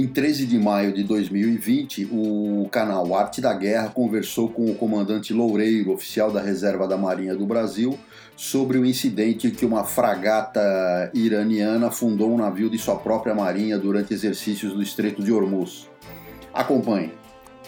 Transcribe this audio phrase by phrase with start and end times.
[0.00, 5.34] Em 13 de maio de 2020, o canal Arte da Guerra conversou com o comandante
[5.34, 7.98] Loureiro, oficial da Reserva da Marinha do Brasil,
[8.34, 14.14] sobre o incidente que uma fragata iraniana afundou um navio de sua própria marinha durante
[14.14, 15.86] exercícios do Estreito de Hormuz.
[16.50, 17.19] Acompanhe.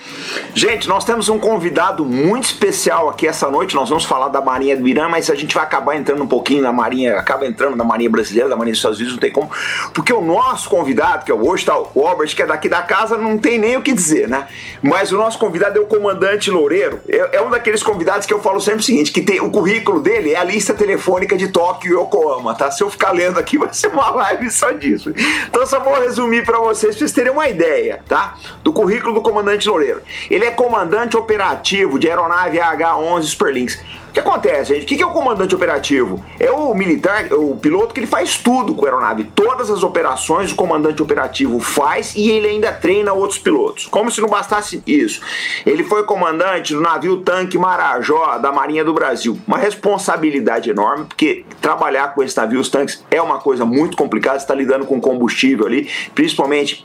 [0.54, 3.74] Gente, nós temos um convidado muito especial aqui essa noite.
[3.74, 6.62] Nós vamos falar da Marinha do Irã, mas a gente vai acabar entrando um pouquinho
[6.62, 9.50] na Marinha, acaba entrando na Marinha Brasileira, da Marinha dos Estados Unidos, não tem como.
[9.94, 13.16] Porque o nosso convidado, que é hoje tá o Albert, que é daqui da casa,
[13.16, 14.46] não tem nem o que dizer, né?
[14.82, 17.00] Mas o nosso convidado é o comandante Loureiro.
[17.08, 20.00] É, é um daqueles convidados que eu falo sempre o seguinte: que tem, o currículo
[20.00, 22.70] dele é a lista telefônica de Tóquio e Yokohama, tá?
[22.70, 25.12] Se eu ficar lendo aqui, vai ser uma live só disso.
[25.48, 28.36] Então, só vou resumir para vocês, pra vocês terem uma ideia, tá?
[28.62, 30.02] Do currículo do comandante Loureiro.
[30.30, 33.82] Ele é comandante operativo de aeronave H-11 Superlynx.
[34.08, 34.84] O que acontece, gente?
[34.84, 36.22] O que é o comandante operativo?
[36.38, 39.24] É o militar, o piloto que ele faz tudo com a aeronave.
[39.34, 43.86] Todas as operações o comandante operativo faz e ele ainda treina outros pilotos.
[43.86, 45.22] Como se não bastasse isso.
[45.64, 49.38] Ele foi comandante do navio tanque Marajó da Marinha do Brasil.
[49.46, 54.38] Uma responsabilidade enorme, porque trabalhar com esses navios tanques é uma coisa muito complicada.
[54.38, 56.84] Você está lidando com combustível ali, principalmente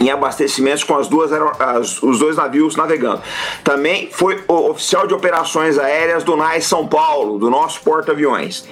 [0.00, 3.22] em abastecimentos com as duas, as, os dois navios navegando.
[3.64, 8.66] Também foi oficial de operações aéreas do NAI São Paulo, do nosso porta-aviões.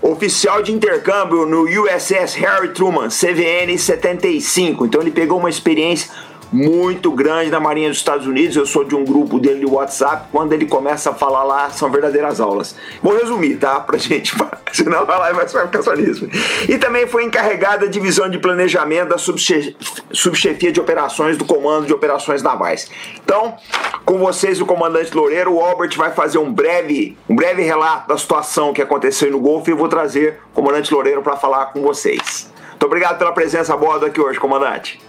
[0.00, 4.86] Oficial de intercâmbio no USS Harry Truman, CVN 75.
[4.86, 6.10] Então ele pegou uma experiência
[6.52, 8.56] muito grande na Marinha dos Estados Unidos.
[8.56, 10.28] Eu sou de um grupo dele de WhatsApp.
[10.32, 12.74] Quando ele começa a falar lá, são verdadeiras aulas.
[13.02, 13.80] Vou resumir, tá?
[13.80, 14.34] Pra gente,
[14.72, 16.28] senão a live vai ficar só nisso.
[16.68, 21.92] E também foi encarregada da divisão de planejamento da subchefia de operações do Comando de
[21.92, 22.90] Operações Navais.
[23.24, 23.56] Então,
[24.04, 28.16] com vocês, o comandante Loureiro, o Albert vai fazer um breve, um breve relato da
[28.16, 31.82] situação que aconteceu no Golfo e eu vou trazer o comandante Loureiro para falar com
[31.82, 32.50] vocês.
[32.70, 35.00] Muito obrigado pela presença a bordo aqui hoje, comandante.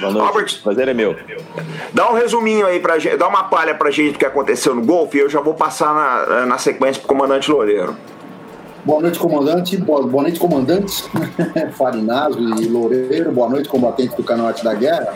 [0.00, 0.26] Boa noite.
[0.28, 1.16] Albert, prazer é meu.
[1.92, 4.84] Dá um resuminho aí pra gente, dá uma palha pra gente do que aconteceu no
[4.84, 7.96] Golfe e eu já vou passar na, na sequência pro comandante Loureiro.
[8.84, 9.76] Boa noite, comandante.
[9.78, 11.08] Boa, boa noite, comandantes.
[11.72, 13.32] Farinazo e Loureiro.
[13.32, 15.14] Boa noite, combatentes do canal Arte da Guerra.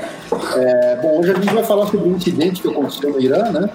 [0.56, 3.68] É, bom, hoje a gente vai falar sobre um incidente que aconteceu no Irã, né?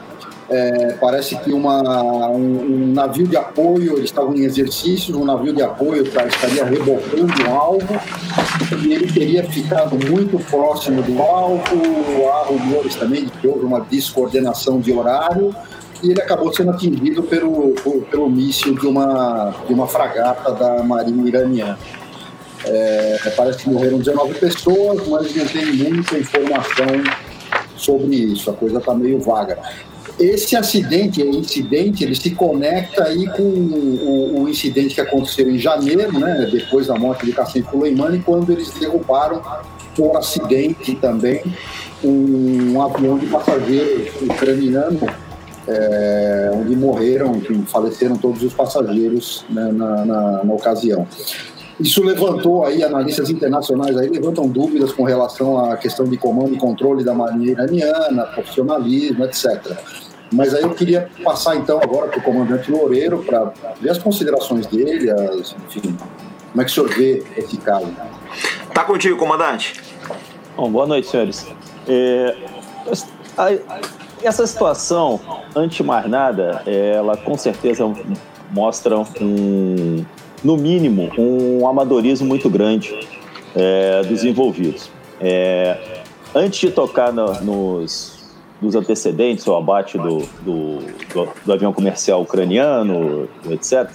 [0.53, 5.51] É, parece que uma, um, um, navio de apoio, eles estavam em exercícios, um navio
[5.51, 7.99] de apoio tá, estaria rebocando um alvo
[8.85, 11.63] e ele teria ficado muito próximo do alvo.
[12.31, 15.55] Há rumores também de que houve uma descoordenação de horário
[16.03, 17.73] e ele acabou sendo atingido pelo,
[18.11, 21.79] pelo míssil de uma, de uma fragata da marinha iraniana.
[22.63, 26.85] É, parece que morreram 19 pessoas, mas não tem muita informação
[27.75, 29.57] sobre isso, a coisa está meio vaga
[30.19, 36.19] esse acidente, incidente, ele se conecta aí com o, o, incidente que aconteceu em janeiro,
[36.19, 39.41] né, depois da morte de Qasem Soleimani, quando eles derrubaram
[39.95, 41.41] por acidente também
[42.03, 44.99] um, um avião de passageiros ucraniano,
[45.67, 51.07] é, onde morreram, enfim, faleceram todos os passageiros né, na, na, na ocasião.
[51.79, 56.57] Isso levantou aí, analistas internacionais aí levantam dúvidas com relação à questão de comando e
[56.57, 59.75] controle da marinha iraniana, profissionalismo, etc.
[60.33, 64.65] Mas aí eu queria passar então agora para o comandante Loureiro para ver as considerações
[64.65, 65.95] dele, as, enfim,
[66.51, 67.87] como é que o senhor vê esse caso.
[68.73, 69.79] Tá contigo, comandante.
[70.57, 71.45] Bom, boa noite, senhores.
[71.87, 72.35] É,
[74.23, 75.19] essa situação,
[75.55, 77.85] antes de mais nada, ela com certeza
[78.51, 80.03] mostra um,
[80.43, 83.07] no mínimo, um amadorismo muito grande
[83.55, 84.89] é, dos envolvidos.
[85.21, 86.01] É,
[86.33, 88.12] antes de tocar no, nos,
[88.61, 90.77] nos, antecedentes, o abate do, do,
[91.13, 93.89] do, do, avião comercial ucraniano, etc.,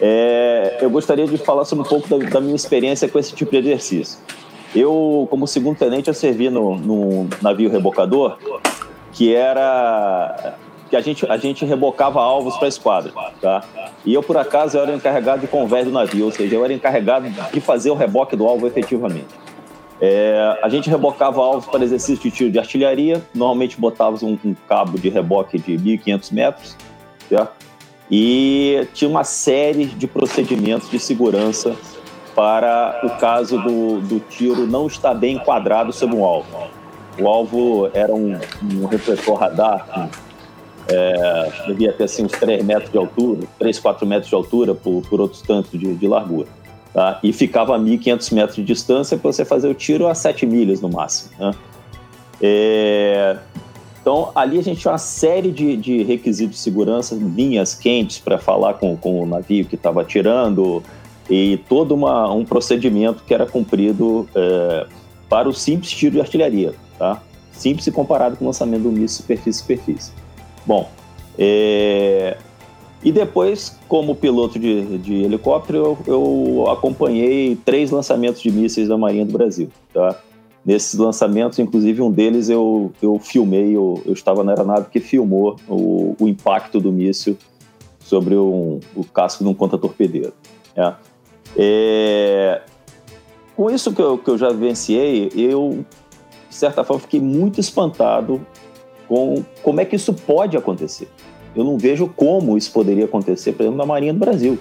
[0.00, 3.50] é, eu gostaria de falar sobre um pouco da, da, minha experiência com esse tipo
[3.52, 4.18] de exercício.
[4.74, 8.36] Eu, como segundo tenente, eu servi no, no navio rebocador,
[9.12, 10.56] que era
[10.92, 13.64] que a gente, a gente rebocava alvos para a esquadra, tá?
[14.04, 16.74] E eu, por acaso, eu era encarregado de convés do navio, ou seja, eu era
[16.74, 19.28] encarregado de fazer o reboque do alvo efetivamente.
[20.04, 24.52] É, a gente rebocava alvos para exercício de tiro de artilharia, normalmente botávamos um, um
[24.68, 26.76] cabo de reboque de 1.500 metros,
[27.28, 27.52] certo?
[28.10, 31.76] E tinha uma série de procedimentos de segurança
[32.34, 36.48] para o caso do, do tiro não estar bem enquadrado sobre um alvo.
[37.20, 40.10] O alvo era um, um refletor radar
[40.88, 45.02] é, devia ter assim, uns 3 metros de altura, 3, 4 metros de altura por,
[45.02, 46.48] por outros tantos de, de largura.
[46.92, 47.18] Tá?
[47.22, 50.80] E ficava a 1.500 metros de distância para você fazer o tiro a 7 milhas
[50.80, 51.30] no máximo.
[51.38, 51.54] Né?
[52.40, 53.36] É...
[54.00, 58.36] Então, ali a gente tinha uma série de, de requisitos de segurança, linhas quentes para
[58.36, 60.82] falar com, com o navio que estava atirando
[61.30, 64.86] e todo uma, um procedimento que era cumprido é,
[65.28, 66.74] para o simples tiro de artilharia.
[66.98, 67.22] Tá?
[67.52, 70.12] Simples comparado com o lançamento do míssil superfície-superfície.
[70.66, 70.90] Bom,
[71.38, 72.36] é...
[73.04, 78.96] e depois, como piloto de, de helicóptero, eu, eu, acompanhei três lançamentos de mísseis da
[78.96, 79.68] Marinha do Brasil.
[79.92, 80.16] Tá?
[80.64, 85.56] Nesses lançamentos, inclusive um deles eu, eu filmei, eu, eu estava na aeronave que filmou
[85.68, 87.36] o, o impacto do míssil
[87.98, 90.32] sobre um, o casco de um contra-torpedeiro.
[90.76, 90.94] Né?
[91.56, 92.62] É...
[93.56, 95.84] Com isso que eu, que eu já vivenciei, eu,
[96.48, 98.40] de certa forma, fiquei muito espantado
[99.08, 101.08] com como é que isso pode acontecer.
[101.54, 104.58] Eu não vejo como isso poderia acontecer, por exemplo, na Marinha do Brasil.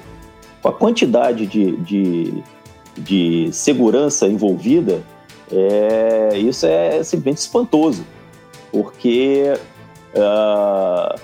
[0.62, 2.44] Com a quantidade de, de,
[2.98, 5.02] de segurança envolvida,
[5.52, 8.06] é, isso é simplesmente espantoso,
[8.72, 9.54] porque
[10.16, 11.20] uh,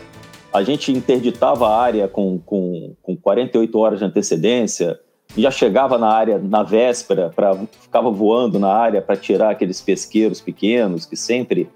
[0.51, 4.99] a gente interditava a área com, com, com 48 horas de antecedência,
[5.35, 10.41] já chegava na área na véspera, pra, ficava voando na área para tirar aqueles pesqueiros
[10.41, 11.69] pequenos que sempre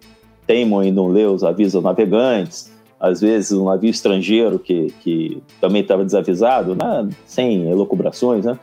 [0.47, 5.81] teimam em não ler os avisos navegantes, às vezes um navio estrangeiro que, que também
[5.81, 7.09] estava desavisado, né?
[7.25, 8.59] sem elucubrações, né?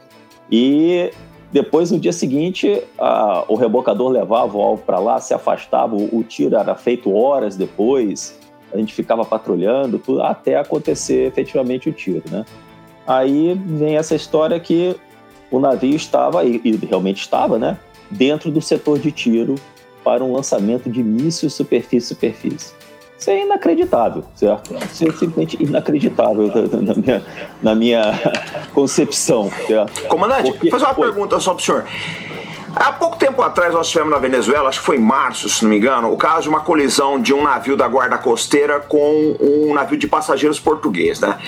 [0.51, 1.11] E
[1.51, 6.23] depois, no dia seguinte, a, o rebocador levava o alvo para lá, se afastava, o,
[6.23, 8.39] tiro era feito horas depois,
[8.73, 12.45] a gente ficava patrulhando, tudo, até acontecer efetivamente o tiro, né?
[13.07, 14.95] Aí vem essa história que
[15.51, 17.77] o navio estava, e, e realmente estava, né?
[18.11, 19.57] Dentro do setor de tiro
[20.05, 22.78] para um lançamento de míssil superfície-superfície.
[23.19, 24.75] Isso é inacreditável, certo?
[24.75, 27.23] Isso é simplesmente inacreditável na minha,
[27.61, 28.21] na minha
[28.73, 29.51] concepção.
[29.67, 30.07] Certo?
[30.07, 31.85] Comandante, Porque, fazer uma pergunta só para o senhor.
[32.77, 35.71] Há pouco tempo atrás nós tivemos na Venezuela, acho que foi em março, se não
[35.71, 39.75] me engano, o caso de uma colisão de um navio da guarda costeira com um
[39.75, 41.39] navio de passageiros português, né?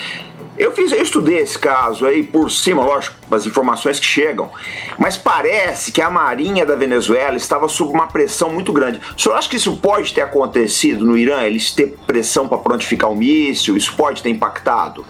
[0.57, 4.49] Eu fiz, eu estudei esse caso aí por cima, lógico, das informações que chegam,
[4.97, 8.99] mas parece que a Marinha da Venezuela estava sob uma pressão muito grande.
[9.15, 11.41] O senhor acha que isso pode ter acontecido no Irã?
[11.43, 13.77] Eles ter pressão para prontificar o míssil?
[13.77, 15.05] Isso pode ter impactado?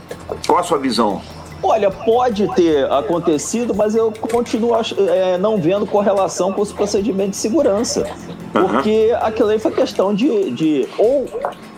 [0.45, 1.21] Qual a sua visão?
[1.63, 4.73] Olha, pode ter acontecido, mas eu continuo
[5.09, 8.09] é, não vendo correlação com os procedimentos de segurança.
[8.51, 9.17] Porque uhum.
[9.21, 10.51] aquilo aí foi questão de.
[10.51, 11.25] de ou,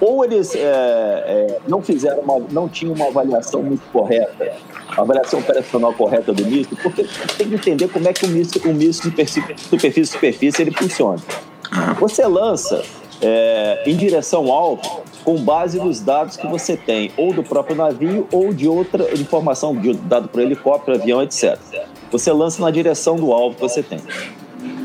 [0.01, 4.53] ou eles é, é, não fizeram uma, não tinham uma avaliação muito correta,
[4.93, 7.05] uma avaliação operacional correta do míssil, porque
[7.37, 11.19] tem que entender como é que o míssil, o míssil de superfície superfície ele funciona.
[11.99, 12.83] Você lança
[13.21, 17.75] é, em direção ao alvo com base nos dados que você tem, ou do próprio
[17.75, 21.57] navio, ou de outra informação, dado por helicóptero, avião, etc.
[22.11, 23.99] Você lança na direção do alvo que você tem.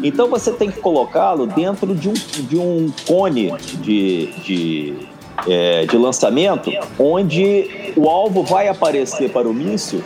[0.03, 4.97] Então você tem que colocá-lo dentro de um, de um cone de, de,
[5.47, 10.03] é, de lançamento, onde o alvo vai aparecer para o míssil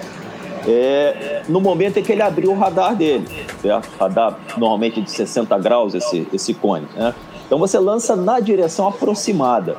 [0.67, 3.27] é, no momento em que ele abriu o radar dele,
[3.61, 3.91] certo?
[3.99, 7.15] Radar normalmente de 60 graus esse, esse cone, né?
[7.47, 9.77] Então você lança na direção aproximada.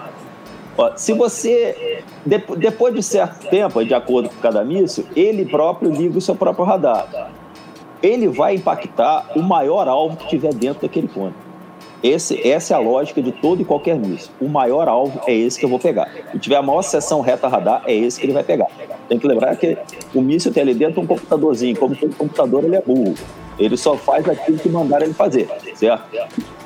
[0.96, 2.04] Se você,
[2.58, 6.66] depois de certo tempo, de acordo com cada míssil, ele próprio liga o seu próprio
[6.66, 7.32] radar
[8.04, 11.34] ele vai impactar o maior alvo que tiver dentro daquele cone.
[12.04, 14.30] Esse, essa é a lógica de todo e qualquer míssil.
[14.42, 16.12] O maior alvo é esse que eu vou pegar.
[16.34, 18.68] Se tiver a maior seção reta radar, é esse que ele vai pegar.
[19.08, 19.78] Tem que lembrar que
[20.14, 21.78] o míssil tem ali dentro um computadorzinho.
[21.78, 23.16] Como todo computador, ele é burro.
[23.58, 26.04] Ele só faz aquilo que mandaram ele fazer, certo?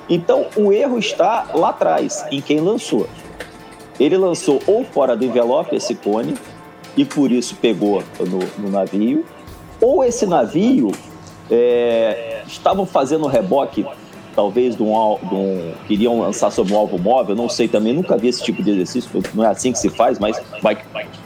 [0.10, 3.08] Então, o erro está lá atrás, em quem lançou.
[4.00, 6.34] Ele lançou ou fora do envelope esse cone,
[6.96, 9.24] e por isso pegou no, no navio,
[9.80, 10.92] ou esse navio
[11.50, 13.86] é, estavam fazendo reboque,
[14.36, 18.18] talvez, de um, de um, queriam lançar sobre um alvo móvel, não sei também, nunca
[18.18, 20.78] vi esse tipo de exercício, não é assim que se faz, mas vai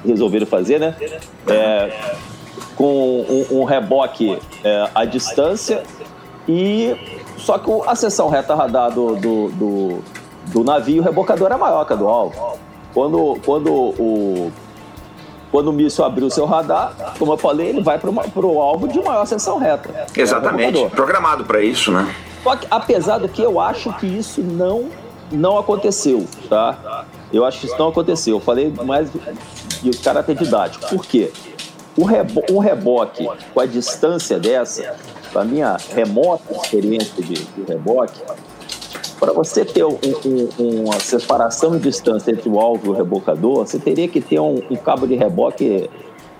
[0.05, 0.95] resolver fazer, né?
[1.47, 1.91] É,
[2.75, 5.83] com um, um reboque é, à distância
[6.47, 6.95] e
[7.37, 9.99] só que a seção reta radar do, do, do,
[10.47, 12.57] do navio, o rebocador é maior que a do alvo.
[12.93, 14.51] Quando, quando o
[15.51, 18.87] quando o míssil abriu o seu radar, como eu falei, ele vai para o alvo
[18.87, 20.07] de maior seção reta.
[20.15, 20.89] Exatamente.
[20.91, 22.15] Programado para isso, né?
[22.41, 24.89] Só que, apesar do que eu acho que isso não,
[25.31, 27.05] não aconteceu, tá?
[27.31, 28.37] Eu acho que isso não aconteceu.
[28.37, 29.09] Eu falei mais
[29.81, 30.87] de caráter didático.
[30.87, 31.31] Por quê?
[31.97, 34.95] O rebo um reboque com a distância dessa,
[35.35, 38.21] a minha remota experiência de, de reboque,
[39.21, 43.67] para você ter um, um, uma separação de distância entre o alvo e o rebocador,
[43.67, 45.87] você teria que ter um, um cabo de reboque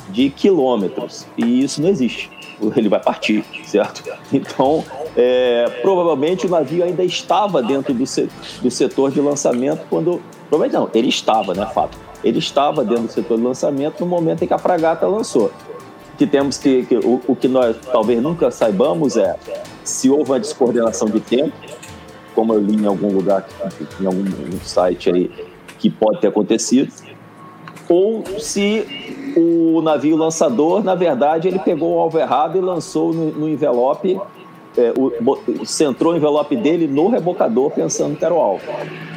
[0.09, 1.27] de quilômetros.
[1.37, 2.31] E isso não existe.
[2.75, 4.03] ele vai partir, certo?
[4.33, 4.83] Então,
[5.15, 8.27] é, provavelmente o navio ainda estava dentro do, se,
[8.63, 10.19] do setor de lançamento quando.
[10.49, 11.97] Provavelmente não, ele estava, né, fato.
[12.23, 15.51] Ele estava dentro do setor de lançamento no momento em que a fragata lançou.
[16.17, 16.83] Que temos que.
[16.85, 19.35] que o, o que nós talvez nunca saibamos é
[19.83, 21.53] se houve uma descoordenação de tempo,
[22.35, 23.45] como eu li em algum lugar,
[23.99, 24.25] em algum
[24.63, 25.31] site aí,
[25.77, 26.91] que pode ter acontecido,
[27.89, 33.31] ou se o navio lançador, na verdade, ele pegou o alvo errado e lançou no,
[33.31, 34.19] no envelope,
[34.77, 38.63] é, o, centrou o envelope dele no rebocador pensando que era o alvo.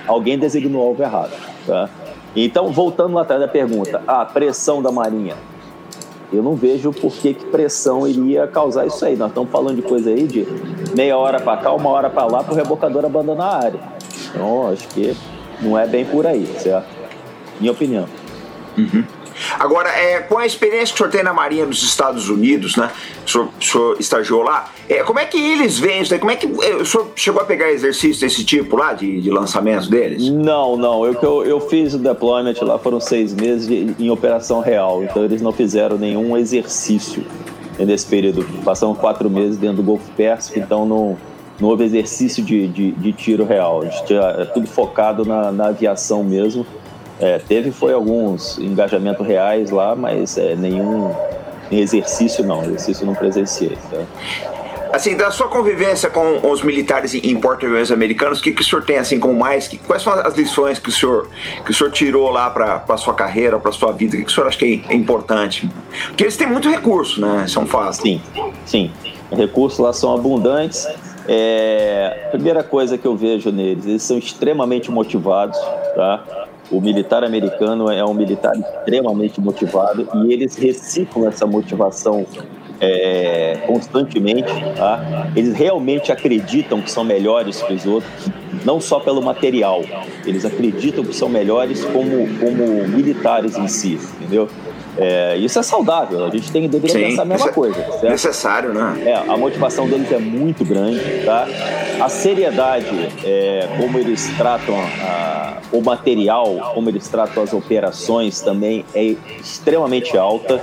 [0.07, 1.33] Alguém designou o alvo errado.
[1.67, 1.89] Tá?
[2.35, 5.37] Então, voltando lá atrás da pergunta, a pressão da Marinha.
[6.35, 9.17] Eu não vejo por que, que pressão iria causar isso aí.
[9.17, 10.47] Nós estamos falando de coisa aí de
[10.95, 13.81] meia hora para cá, uma hora para lá, para o rebocador abandonar a área.
[14.31, 15.17] Então, acho que
[15.61, 16.89] não é bem por aí, certo?
[17.61, 18.07] Minha opinião.
[18.77, 19.05] Uhum.
[19.59, 22.91] Agora, é, com a experiência que o senhor tem na Marinha dos Estados Unidos, né?
[23.27, 26.19] O senhor, o senhor estagiou lá, é, como é que eles veem isso?
[26.19, 29.31] Como é que é, o senhor chegou a pegar exercício desse tipo lá, de, de
[29.31, 30.29] lançamentos deles?
[30.31, 31.05] Não, não.
[31.05, 35.25] Eu, eu, eu fiz o deployment lá, foram seis meses de, em operação real, então
[35.25, 37.25] eles não fizeram nenhum exercício
[37.79, 38.45] nesse período.
[38.65, 41.17] Passaram quatro meses dentro do Golfo Pérsico, então não,
[41.59, 43.83] não houve exercício de, de, de tiro real.
[43.83, 46.67] A gente tinha tudo focado na, na aviação mesmo.
[47.21, 51.15] É, teve foi alguns engajamentos reais lá, mas é, nenhum
[51.71, 53.79] exercício não, exercício não presenciei.
[53.91, 54.05] Tá?
[54.95, 58.85] Assim, da sua convivência com os militares em porta-aviões americanos, o que, que o senhor
[58.85, 59.67] tem assim com mais?
[59.67, 61.29] Que, quais são as lições que o senhor,
[61.65, 64.15] que o senhor tirou lá para a sua carreira, para a sua vida?
[64.15, 65.69] O que, que o senhor acha que é importante?
[66.07, 67.45] Porque eles têm muito recurso, né?
[67.49, 68.03] São fáceis.
[68.03, 68.23] Sim,
[68.65, 68.93] sim.
[69.33, 70.87] Recursos lá são abundantes.
[71.27, 75.59] É, primeira coisa que eu vejo neles, eles são extremamente motivados,
[75.97, 76.23] tá?
[76.71, 82.27] O militar americano é um militar extremamente motivado e eles reciclam essa motivação
[82.81, 84.53] é, constantemente.
[84.77, 85.31] Tá?
[85.37, 88.29] Eles realmente acreditam que são melhores que os outros,
[88.65, 89.83] não só pelo material.
[90.25, 94.49] Eles acreditam que são melhores como, como militares em si, entendeu?
[94.97, 97.75] É, isso é saudável, a gente tem, deveria Sim, pensar a mesma coisa.
[97.75, 98.09] Certo?
[98.09, 99.03] Necessário, né?
[99.05, 101.47] É, a motivação deles é muito grande, tá?
[102.01, 102.87] A seriedade,
[103.25, 110.17] é, como eles tratam a, o material, como eles tratam as operações também é extremamente
[110.17, 110.63] alta.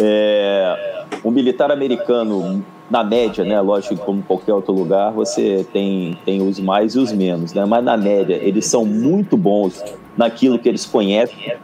[0.00, 6.18] É, o militar americano, na média, né, lógico que como qualquer outro lugar, você tem,
[6.24, 7.64] tem os mais e os menos, né?
[7.64, 9.82] mas na média eles são muito bons
[10.16, 11.54] naquilo que eles conhecem,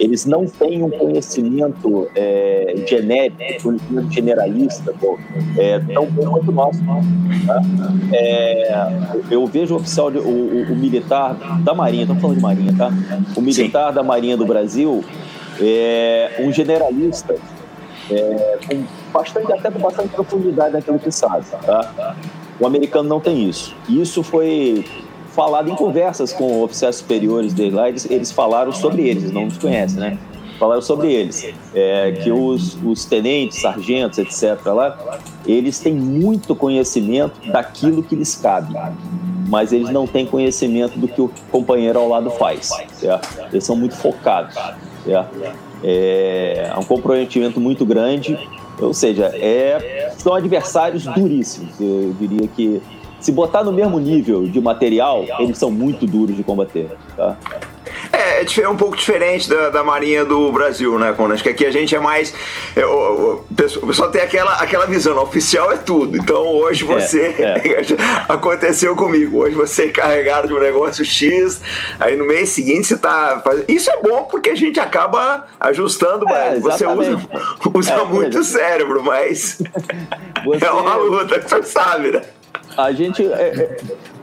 [0.00, 5.18] eles não têm um conhecimento é, genérico, conhecimento generalista, pô,
[5.58, 6.80] é, tão bom quanto o nosso.
[7.46, 7.62] Tá?
[8.10, 8.92] É,
[9.30, 12.74] eu vejo o oficial, de, o, o, o, militar da Marinha, estamos falando de Marinha,
[12.76, 12.90] tá?
[13.36, 13.94] O militar Sim.
[13.94, 15.04] da Marinha do Brasil
[15.60, 17.36] é um generalista
[18.10, 22.16] é, com bastante, até com bastante profundidade naquilo que sabe, tá?
[22.58, 23.74] O americano não tem isso.
[23.86, 24.84] Isso foi
[25.34, 29.44] falado em conversas com oficiais superiores dele lá, eles, eles falaram sobre eles, eles não
[29.46, 30.18] nos conhecem, né?
[30.58, 34.60] Falaram sobre eles, é, que os, os tenentes, sargentos, etc.
[34.66, 38.74] lá, eles têm muito conhecimento daquilo que lhes cabe,
[39.48, 43.26] mas eles não têm conhecimento do que o companheiro ao lado faz, certo?
[43.50, 44.54] Eles são muito focados,
[45.02, 45.34] certo?
[45.82, 48.38] É, é um comprometimento muito grande,
[48.78, 51.80] ou seja, é, são adversários duríssimos.
[51.80, 52.82] Eu diria que
[53.20, 56.88] se botar no mesmo nível de material, eles são muito duros de combater.
[57.16, 57.36] Tá?
[58.12, 61.36] É, é um pouco diferente da, da Marinha do Brasil, né, Conan?
[61.36, 62.34] que aqui a gente é mais.
[62.74, 66.16] É, o, o, pessoal tem aquela, aquela visão, oficial é tudo.
[66.16, 67.34] Então hoje é, você.
[67.38, 67.82] É, é.
[68.28, 69.38] aconteceu comigo.
[69.38, 71.60] Hoje você é carregado de um negócio X,
[71.98, 73.40] aí no mês seguinte você tá.
[73.44, 73.64] Fazendo...
[73.68, 77.20] Isso é bom porque a gente acaba ajustando, é, mas você usa,
[77.74, 79.60] usa muito cérebro, mas.
[80.44, 80.64] Você...
[80.64, 82.22] É uma luta, você sabe, né?
[82.84, 83.76] A gente, é, é,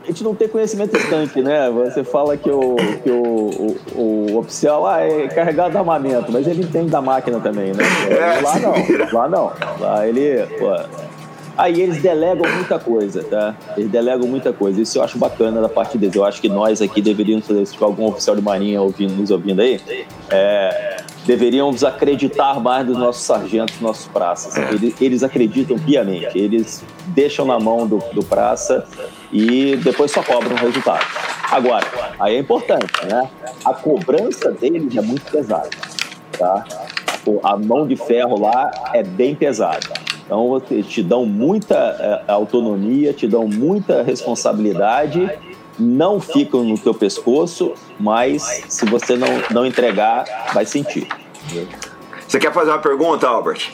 [0.04, 1.70] a gente não tem conhecimento tanque, né?
[1.70, 6.46] Você fala que o, que o, o, o oficial ah, é carregado de armamento, mas
[6.46, 7.84] ele entende da máquina também, né?
[8.10, 9.52] É, lá não, lá não.
[9.80, 10.46] Lá ele.
[10.58, 10.68] Pô,
[11.58, 13.56] Aí eles delegam muita coisa, tá?
[13.76, 14.80] Eles delegam muita coisa.
[14.80, 16.14] Isso eu acho bacana da parte deles.
[16.14, 19.32] Eu acho que nós aqui deveríamos fazer, se tiver algum oficial de marinha ouvindo, nos
[19.32, 19.80] ouvindo aí,
[20.30, 24.56] é, deveríamos acreditar mais dos nossos sargentos, nossos praças.
[24.56, 26.36] Eles, eles, acreditam piamente.
[26.38, 28.86] Eles deixam na mão do, do praça
[29.32, 31.04] e depois só cobram o resultado.
[31.50, 31.86] Agora,
[32.20, 33.28] aí é importante, né?
[33.64, 35.70] A cobrança deles é muito pesada,
[36.38, 36.64] tá?
[37.42, 40.08] A mão de ferro lá é bem pesada.
[40.24, 41.74] Então, te dão muita
[42.28, 45.30] é, autonomia, te dão muita responsabilidade,
[45.78, 51.06] não ficam no teu pescoço, mas se você não, não entregar, vai sentir.
[52.26, 53.70] Você quer fazer uma pergunta, Albert?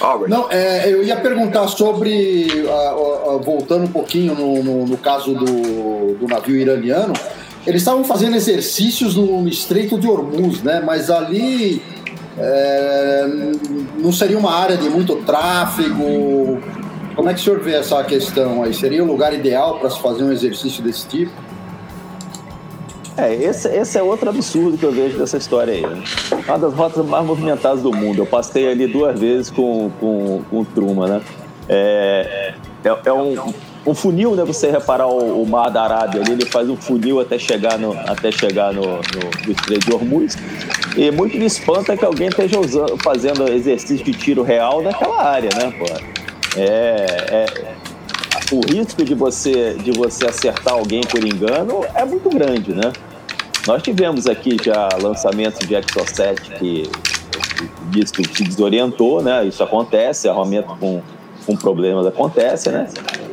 [0.00, 0.28] Albert.
[0.28, 5.34] Não, é, eu ia perguntar sobre, uh, uh, voltando um pouquinho no, no, no caso
[5.34, 7.12] do, do navio iraniano,
[7.66, 10.82] eles estavam fazendo exercícios no Estreito de Hormuz, né?
[10.84, 11.80] Mas ali
[12.38, 13.26] é,
[13.98, 16.60] não seria uma área de muito tráfego.
[17.14, 18.72] Como é que o senhor vê essa questão aí?
[18.72, 21.32] Seria o lugar ideal para se fazer um exercício desse tipo?
[23.16, 25.82] É, esse, esse é outro absurdo que eu vejo dessa história aí.
[25.82, 26.02] Né?
[26.48, 28.20] Uma das rotas mais movimentadas do mundo.
[28.20, 31.20] Eu passei ali duas vezes com, com, com o Truma, né?
[31.68, 32.54] É,
[32.84, 33.52] é, é um,
[33.86, 34.44] um funil, né?
[34.44, 37.92] Você reparar o, o, Mar da Arábia ali, ele faz um funil até chegar no,
[37.92, 40.36] até chegar no, no, Estreito de Hormuz.
[40.96, 45.50] E muito me espanta que alguém esteja usando, fazendo exercício de tiro real naquela área,
[45.54, 46.21] né, pô?
[46.56, 47.46] É, é,
[48.52, 52.92] o risco de você, de você acertar alguém por engano é muito grande, né?
[53.66, 56.90] Nós tivemos aqui já lançamentos de Exocet que
[57.96, 59.44] isso se desorientou, né?
[59.44, 61.00] Isso acontece, armamento com,
[61.46, 62.88] com problemas acontece, né?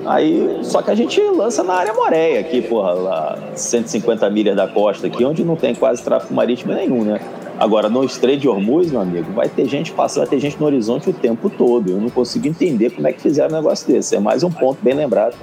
[0.06, 4.68] Aí, só que a gente lança na área Moreia aqui, porra, lá 150 milhas da
[4.68, 7.20] costa aqui, onde não tem quase tráfego marítimo nenhum, né?
[7.60, 10.66] Agora, no Estreito de Hormuz, meu amigo, vai ter gente passando, vai ter gente no
[10.66, 11.92] horizonte o tempo todo.
[11.92, 14.16] Eu não consigo entender como é que fizeram um negócio desse.
[14.16, 15.36] É mais um ponto bem lembrado.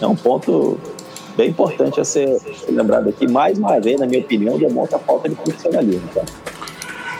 [0.00, 0.80] É um ponto
[1.36, 3.30] bem importante a ser lembrado aqui.
[3.30, 6.08] Mais uma vez, na minha opinião, demonstra a falta de profissionalismo.
[6.12, 6.24] Tá?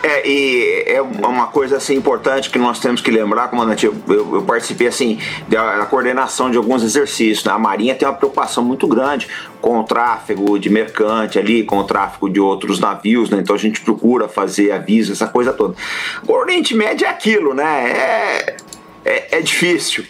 [0.02, 3.84] É, e é uma coisa assim importante que nós temos que lembrar, comandante.
[3.84, 7.44] Eu, eu, eu participei assim da, coordenação de alguns exercícios.
[7.44, 7.52] Né?
[7.52, 9.28] A Marinha tem uma preocupação muito grande
[9.60, 13.38] com o tráfego de mercante ali, com o tráfego de outros navios, né?
[13.40, 15.74] Então a gente procura fazer aviso, essa coisa toda.
[16.26, 17.90] O Oriente Médio é aquilo, né?
[17.90, 18.56] É,
[19.04, 20.04] é, é difícil.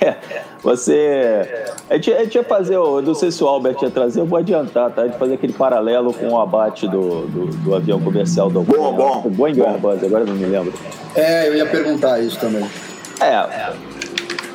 [0.00, 0.16] É,
[0.62, 1.66] você.
[1.88, 4.26] A gente, a gente ia fazer, eu não sei se o Albert ia trazer, eu
[4.26, 5.02] vou adiantar, tá?
[5.02, 8.92] A gente fazer aquele paralelo com o abate do, do, do avião comercial do Bom,
[8.92, 9.22] bom.
[9.24, 10.72] O Boeing Airbus, agora não me lembro.
[11.14, 12.64] É, eu ia perguntar isso também.
[13.20, 13.72] É.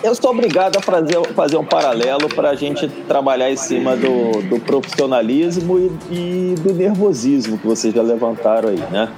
[0.03, 4.41] Eu sou obrigado a fazer, fazer um paralelo para a gente trabalhar em cima do,
[4.43, 9.11] do profissionalismo e, e, do nervosismo que vocês já levantaram aí, né?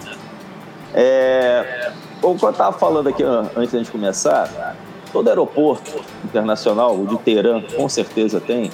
[0.94, 4.78] É, o que eu estava falando aqui antes da gente começar,
[5.12, 8.72] Todo aeroporto internacional, o de Teherã com certeza tem,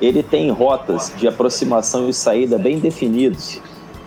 [0.00, 3.60] ele tem rotas de aproximação e saída bem definidos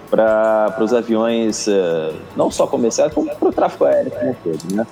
[0.10, 4.88] para os aviões, eh, não só comerciais, como para o tráfego aéreo como todo, né?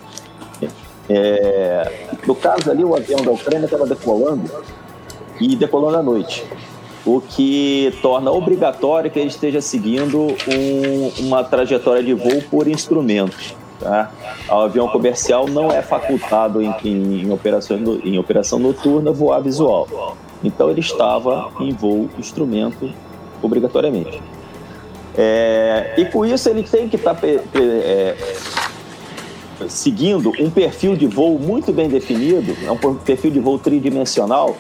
[1.08, 4.50] É, no caso ali, o avião da Ucrânia estava decolando
[5.40, 6.44] e decolando à noite,
[7.06, 13.56] o que torna obrigatório que ele esteja seguindo um, uma trajetória de voo por instrumento.
[13.80, 14.12] Tá?
[14.50, 20.16] O avião comercial não é facultado em, em, em, operação, em operação noturna voar visual.
[20.44, 22.90] Então ele estava em voo instrumento
[23.42, 24.22] obrigatoriamente.
[25.18, 28.16] É, e com isso ele tem que estar tá, é,
[29.68, 34.58] seguindo um perfil de voo muito bem definido, é um perfil de voo tridimensional,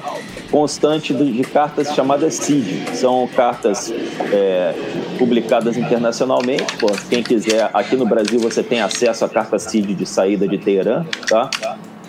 [0.55, 2.95] constante de cartas chamadas CID.
[2.95, 3.91] São cartas
[4.31, 4.73] é,
[5.19, 6.77] publicadas internacionalmente.
[6.77, 10.57] Pô, quem quiser, aqui no Brasil você tem acesso à carta CID de saída de
[10.57, 11.49] Teherã, tá?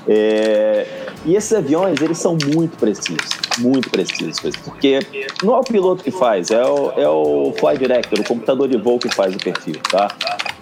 [0.07, 0.87] É,
[1.25, 3.29] e esses aviões, eles são muito precisos,
[3.59, 5.01] muito precisos, porque
[5.43, 8.79] não é o piloto que faz, é o, é o flight director, o computador de
[8.79, 10.07] voo que faz o perfil, tá?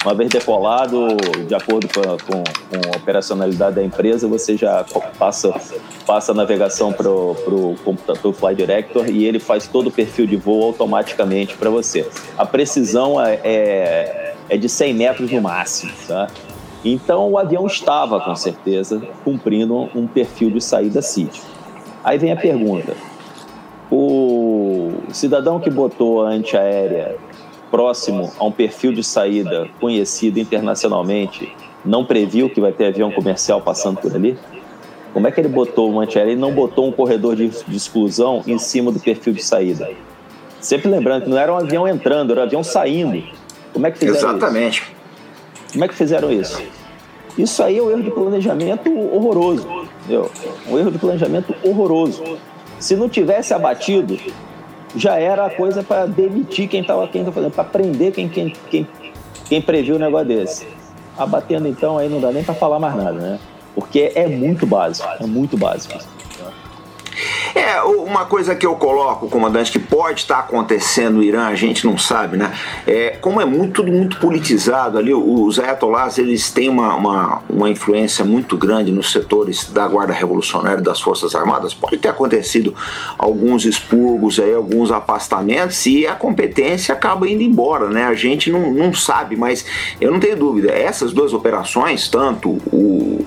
[0.05, 1.17] Uma vez decolado,
[1.49, 4.85] de acordo com, com, com a operacionalidade da empresa, você já
[5.19, 5.59] passa,
[6.07, 10.37] passa a navegação para o computador Flight Director e ele faz todo o perfil de
[10.37, 12.07] voo automaticamente para você.
[12.37, 16.27] A precisão é, é, é de 100 metros no máximo, tá?
[16.85, 21.41] Então o avião estava, com certeza, cumprindo um perfil de saída CID.
[22.05, 22.95] Aí vem a pergunta:
[23.91, 27.17] o cidadão que botou a antiaérea
[27.75, 31.53] próximo a um perfil de saída conhecido internacionalmente
[31.85, 34.39] não previu que vai ter avião comercial passando por ali?
[35.13, 38.45] Como é que ele botou uma antiaérea e não botou um corredor de, de exclusão
[38.47, 39.91] em cima do perfil de saída?
[40.61, 43.25] Sempre lembrando que não era um avião entrando, era um avião saindo.
[43.73, 44.83] Como é que fizeram Exatamente.
[44.83, 44.93] isso?
[45.73, 46.63] Como é que fizeram isso?
[47.37, 49.67] Isso aí é um erro de planejamento horroroso.
[50.05, 50.31] Entendeu?
[50.71, 52.39] Um erro de planejamento horroroso.
[52.79, 54.17] Se não tivesse abatido,
[54.97, 58.53] já era a coisa para demitir quem estava quem tá fazendo, para prender quem, quem,
[58.71, 58.87] quem,
[59.49, 60.67] quem previu um negócio desse.
[61.17, 63.39] Abatendo então, aí não dá nem para falar mais nada, né?
[63.75, 65.99] Porque é muito básico, é muito básico.
[67.65, 71.87] É, uma coisa que eu coloco, comandante, que pode estar acontecendo no Irã, a gente
[71.87, 72.53] não sabe, né?
[72.87, 77.71] É, como é muito, tudo muito politizado ali, os ayatollahs, eles têm uma, uma, uma
[77.71, 81.73] influência muito grande nos setores da Guarda Revolucionária das Forças Armadas.
[81.73, 82.75] Pode ter acontecido
[83.17, 88.05] alguns expurgos aí, alguns afastamentos e a competência acaba indo embora, né?
[88.05, 89.65] A gente não, não sabe, mas
[89.99, 93.25] eu não tenho dúvida, essas duas operações, tanto o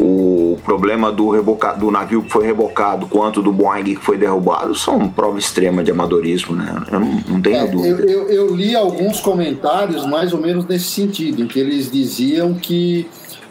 [0.00, 4.74] o problema do, reboca, do navio que foi rebocado quanto do Boeing que foi derrubado
[4.74, 6.82] são prova extrema de amadorismo, né?
[6.90, 8.02] Eu não, não tenho é, dúvida.
[8.02, 12.54] Eu, eu, eu, li alguns comentários mais ou menos nesse sentido, em que eles diziam
[12.54, 13.06] que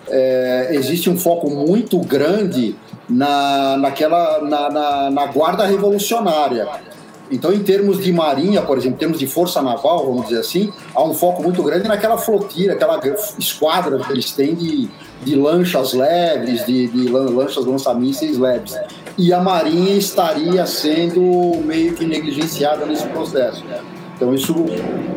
[0.07, 2.75] é, existe um foco muito grande
[3.07, 6.67] na, naquela, na, na, na guarda revolucionária.
[7.31, 10.73] Então, em termos de marinha, por exemplo, em termos de força naval, vamos dizer assim,
[10.95, 12.99] há um foco muito grande naquela flotilha, aquela
[13.37, 14.89] esquadra que eles têm de,
[15.23, 18.75] de lanchas leves, de, de lanchas lança-mísseis leves.
[19.17, 21.21] E a marinha estaria sendo
[21.63, 23.63] meio que negligenciada nesse processo.
[24.15, 24.55] Então, isso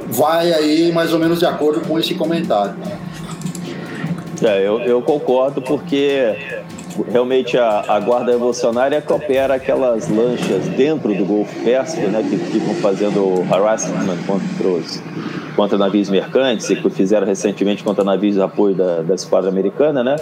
[0.09, 2.75] vai aí mais ou menos de acordo com esse comentário.
[4.43, 6.37] É, eu, eu concordo porque
[7.11, 12.37] realmente a, a guarda revolucionária que opera aquelas lanchas dentro do Golfo Pérsico, né, que
[12.37, 15.03] ficam fazendo harassment contra os
[15.55, 20.03] contra navios mercantes e que fizeram recentemente contra navios de apoio da, da esquadra americana,
[20.03, 20.17] né?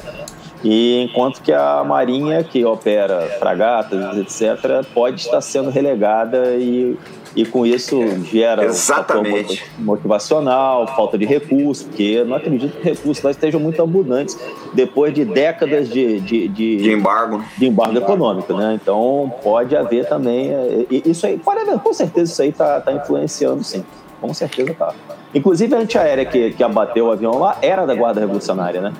[0.62, 6.98] E enquanto que a marinha que opera fragatas, etc, pode estar sendo relegada e
[7.34, 9.64] e com isso gera Exatamente.
[9.78, 14.38] motivacional, falta de recursos, porque eu não acredito que recursos lá estejam muito abundantes
[14.74, 17.42] depois de décadas de, de, de, de embargo.
[17.56, 18.78] De embargo econômico, né?
[18.80, 20.50] Então pode haver também.
[20.50, 23.84] É, isso aí, pode haver, com certeza isso aí está tá influenciando sim.
[24.20, 24.92] Com certeza tá.
[25.34, 28.92] Inclusive a antiaérea que, que abateu o avião lá era da Guarda Revolucionária, né?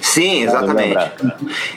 [0.00, 1.12] Sim, exatamente.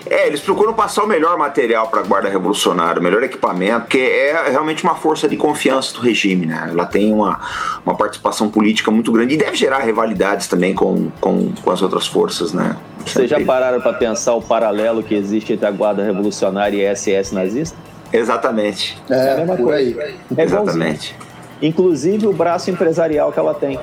[0.09, 3.97] É, eles procuram passar o melhor material para a Guarda Revolucionária, o melhor equipamento, porque
[3.97, 6.67] é realmente uma força de confiança do regime, né?
[6.69, 7.39] Ela tem uma,
[7.85, 12.07] uma participação política muito grande e deve gerar rivalidades também com, com, com as outras
[12.07, 12.75] forças, né?
[13.05, 16.95] Vocês já pararam para pensar o paralelo que existe entre a Guarda Revolucionária e a
[16.95, 17.77] SS nazista?
[18.11, 19.01] Exatamente.
[19.09, 20.01] É, é a mesma coisa.
[20.37, 21.15] É Exatamente.
[21.61, 23.79] Inclusive o braço empresarial que ela tem.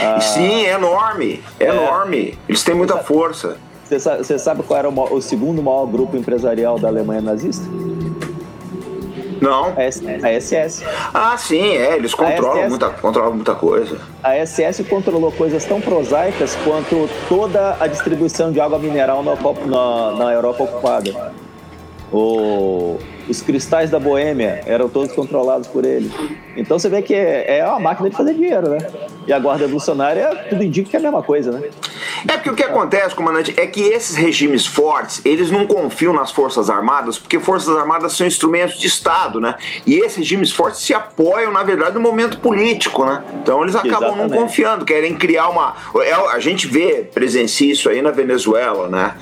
[0.00, 2.38] Ah, Sim, é enorme, é, é, enorme.
[2.48, 3.56] Eles têm muita força.
[3.84, 7.64] Você sabe, você sabe qual era o, o, segundo maior grupo empresarial da Alemanha nazista?
[9.40, 9.72] Não.
[9.76, 10.84] A SS.
[11.14, 11.96] Ah, sim, é.
[11.96, 13.98] Eles controlam, SS, muita, controlam muita coisa.
[14.22, 20.10] A SS controlou coisas tão prosaicas quanto toda a distribuição de água mineral na, na,
[20.16, 21.32] na Europa ocupada.
[22.12, 26.10] O os cristais da Boêmia eram todos controlados por ele.
[26.56, 28.78] Então você vê que é, é uma máquina de fazer dinheiro, né?
[29.26, 31.68] E a Guarda Revolucionária, tudo indica que é a mesma coisa, né?
[32.26, 36.32] É porque o que acontece, comandante, é que esses regimes fortes, eles não confiam nas
[36.32, 39.54] Forças Armadas, porque Forças Armadas são instrumentos de Estado, né?
[39.86, 43.22] E esses regimes fortes se apoiam, na verdade, no momento político, né?
[43.42, 44.30] Então eles acabam Exatamente.
[44.30, 45.76] não confiando, querem criar uma.
[46.02, 49.14] É, a gente vê, presencia isso aí na Venezuela, né?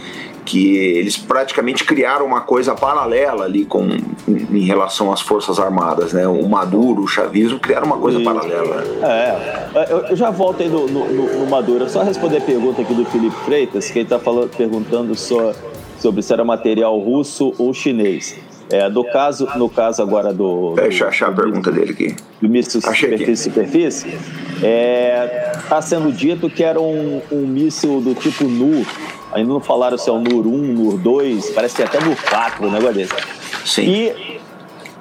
[0.47, 3.89] Que eles praticamente criaram uma coisa paralela ali com
[4.29, 6.27] em relação às forças armadas, né?
[6.27, 8.83] O Maduro, o chavismo criaram uma coisa paralela.
[9.03, 9.69] É,
[10.09, 11.89] eu já volto aí no, no, no Maduro.
[11.91, 14.19] Só responder a pergunta aqui do Felipe Freitas, que ele está
[14.57, 15.53] perguntando só
[15.99, 18.39] sobre se era material russo ou chinês.
[18.71, 20.75] É, do caso, no caso agora do.
[20.75, 22.17] Deixa eu achar a pergunta dele aqui.
[22.41, 24.09] Do míssil superfície-superfície,
[24.57, 28.85] está é, sendo dito que era um, um míssil do tipo NU
[29.37, 32.17] Ainda não falaram se é o NUR 1, NUR 2, parece que é até NUR
[32.17, 33.13] 4, um negócio desse.
[33.67, 33.83] Sim.
[33.83, 34.41] E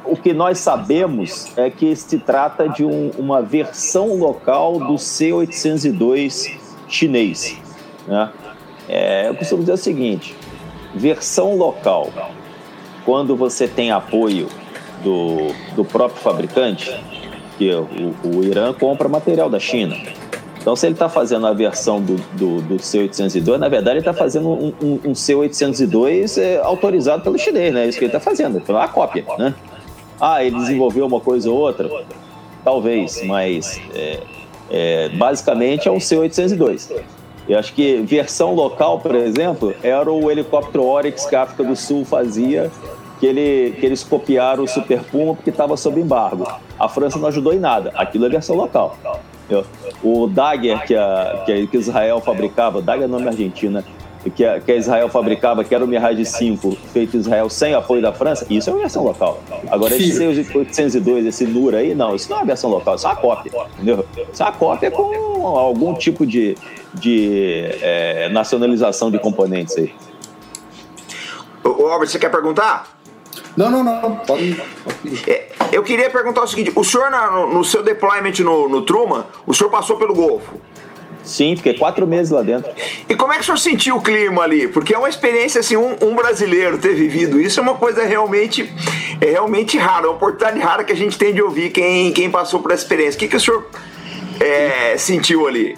[0.04, 6.52] o que nós sabemos é que se trata de um, uma versão local do C-802
[6.90, 7.58] chinês.
[8.06, 8.30] Né?
[8.90, 10.36] É, eu costumo dizer o seguinte:
[10.94, 12.10] versão local,
[13.06, 14.50] quando você tem apoio
[15.02, 16.94] do, do próprio fabricante,
[17.58, 19.96] que o, o Irã compra material da China.
[20.66, 24.16] Então, se ele está fazendo a versão do, do, do C802, na verdade, ele está
[24.16, 27.86] fazendo um, um, um C802 é, autorizado pelo chinês, né?
[27.86, 29.54] É isso que ele está fazendo, é uma cópia, né?
[30.20, 31.88] Ah, ele desenvolveu uma coisa ou outra?
[32.64, 34.22] Talvez, mas é,
[34.72, 37.00] é, basicamente é um C802.
[37.48, 41.76] Eu acho que versão local, por exemplo, era o helicóptero Oryx que a África do
[41.76, 42.72] Sul fazia,
[43.20, 46.52] que, ele, que eles copiaram o Super Puma porque estava sob embargo.
[46.80, 47.92] A França não ajudou em nada.
[47.94, 48.98] Aquilo é versão local.
[50.04, 53.84] O Dagger que, a, que, que Israel fabricava, Dagger é nome argentino, né?
[54.30, 57.74] que a, que a Israel fabricava, que era o Mirage 5, feito em Israel sem
[57.74, 59.40] apoio da França, isso é uma versão local.
[59.70, 63.10] Agora, esse 802, esse NUR aí, não, isso não é uma versão local, isso é
[63.10, 64.06] uma cópia, entendeu?
[64.32, 66.58] Isso é uma cópia com algum tipo de,
[66.94, 69.94] de é, nacionalização de componentes aí.
[71.64, 72.95] Ô, Albert, você quer perguntar?
[73.56, 74.16] Não, não, não.
[74.18, 78.70] Pode, pode é, eu queria perguntar o seguinte: o senhor, no, no seu deployment no,
[78.70, 80.60] no Truman, o senhor passou pelo Golfo?
[81.26, 82.72] Sim, fiquei quatro meses lá dentro.
[83.10, 84.68] E como é que o senhor sentiu o clima ali?
[84.68, 88.72] Porque é uma experiência assim, um, um, brasileiro ter vivido isso é uma coisa realmente,
[89.20, 92.30] é realmente rara, é uma oportunidade rara que a gente tem de ouvir quem, quem
[92.30, 93.18] passou por essa experiência.
[93.18, 93.68] O que, que o senhor
[94.40, 95.76] é, sentiu ali?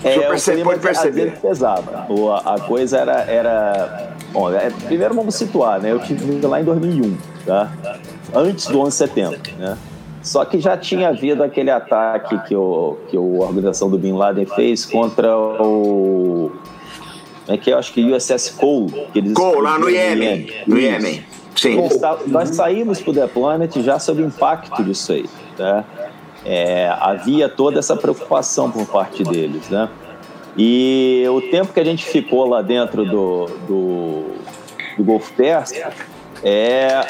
[0.00, 1.38] O senhor é, percebe, pode perceber?
[1.40, 1.88] pesado.
[1.94, 5.92] A, a coisa era, era Bom, é, primeiro vamos situar, né?
[5.92, 7.70] Eu tive lá em 2001, tá?
[8.34, 9.76] Antes do 11 de setembro, né?
[10.22, 14.46] Só que já tinha havido aquele ataque que, o, que a organização do Bin Laden
[14.46, 16.52] fez contra o.
[17.48, 19.08] É que eu acho que USS Cole.
[19.12, 20.48] Que eles Cole, lá no Iêmen.
[20.66, 21.24] No Iêmen.
[21.56, 21.76] Sim.
[22.28, 25.26] Nós saímos para o The Planet já sob o impacto disso aí.
[25.56, 25.84] Tá?
[26.46, 29.68] É, havia toda essa preocupação por parte deles.
[29.68, 29.88] Né?
[30.56, 34.24] E o tempo que a gente ficou lá dentro do, do,
[34.98, 35.90] do Pérsico
[36.44, 37.00] é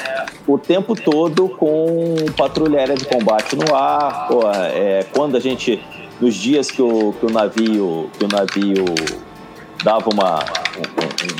[0.47, 4.27] o tempo todo com patrulha aérea de combate no ar.
[4.27, 5.81] Pô, é, quando a gente,
[6.21, 8.85] nos dias que o, que o navio, que o navio
[9.83, 10.39] dava uma,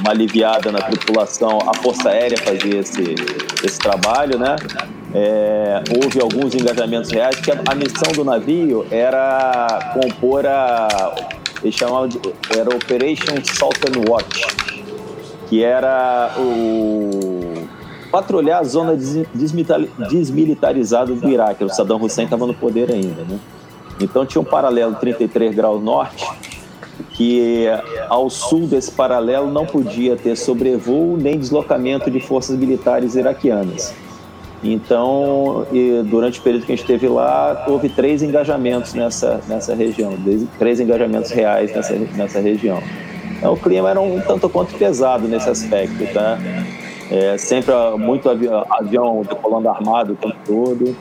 [0.02, 3.16] uma aliviada na tripulação, a Força Aérea fazia esse,
[3.64, 4.56] esse trabalho, né?
[5.16, 11.30] É, houve alguns engajamentos reais, que a, a missão do navio era compor a.
[11.64, 12.20] Eles chamavam de.
[12.56, 14.46] Era Operation Southern Watch,
[15.48, 17.68] que era o
[18.12, 18.96] patrulhar a zona
[20.12, 21.64] desmilitarizada do Iraque.
[21.64, 23.40] O Saddam Hussein estava no poder ainda, né?
[24.00, 26.28] Então tinha um paralelo 33 graus norte,
[27.12, 27.66] que
[28.10, 33.94] ao sul desse paralelo não podia ter sobrevoo nem deslocamento de forças militares iraquianas.
[34.64, 35.68] Então,
[36.06, 40.14] durante o período que a gente esteve lá, houve três engajamentos nessa, nessa região,
[40.58, 42.82] três engajamentos reais nessa, nessa região.
[43.38, 46.40] Então, o clima era um tanto quanto pesado nesse aspecto, tá?
[47.12, 50.96] É, sempre muito avião, avião decolando armado o tempo todo.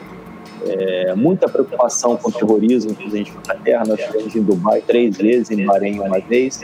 [0.66, 3.85] É, muita preocupação com o terrorismo que a gente foi para a terra.
[3.87, 6.61] Nós estivemos em Dubai três vezes, em Bahrein uma vez.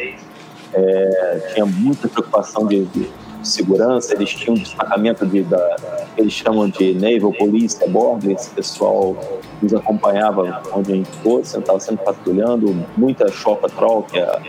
[0.75, 3.09] É, tinha muita preocupação de, de,
[3.43, 4.15] segurança.
[4.15, 5.77] Eles tinham um destacamento de, da,
[6.17, 8.31] eles chamam de Naval Police a bordo.
[8.31, 9.17] Esse pessoal
[9.63, 12.75] nos acompanhava onde a gente fosse, estava sempre patrulhando.
[12.97, 14.41] Muita shop patrol, que é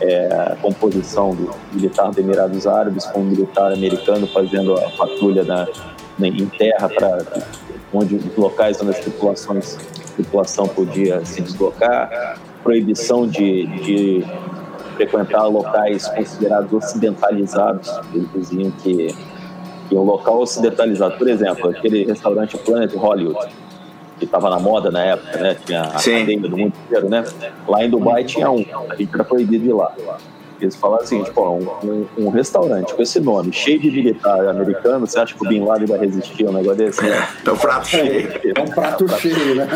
[0.00, 5.44] é, a composição do militar dos Emirados Árabes com o militar americano fazendo a patrulha
[5.44, 5.66] na,
[6.18, 7.24] na em terra para
[7.92, 14.24] onde locais onde as tripulações a tripulação podia se deslocar, proibição de, de
[14.98, 17.88] frequentar locais considerados ocidentalizados.
[18.12, 19.14] Eles diziam que,
[19.88, 23.48] que um local ocidentalizado, por exemplo, aquele restaurante Planet Hollywood,
[24.18, 25.56] que estava na moda na época, né?
[25.64, 26.18] Tinha a Sim.
[26.18, 27.24] cadeia do mundo inteiro, né?
[27.68, 29.94] Lá em Dubai tinha um, a gente era proibido de ir lá.
[30.60, 35.20] Eles falaram assim, tipo, um, um, restaurante com esse nome, cheio de militar americano, você
[35.20, 37.00] acha que o Bin Laden vai resistir a um negócio desse?
[37.08, 38.28] É um prato cheio.
[38.56, 39.68] É um prato cheio, né?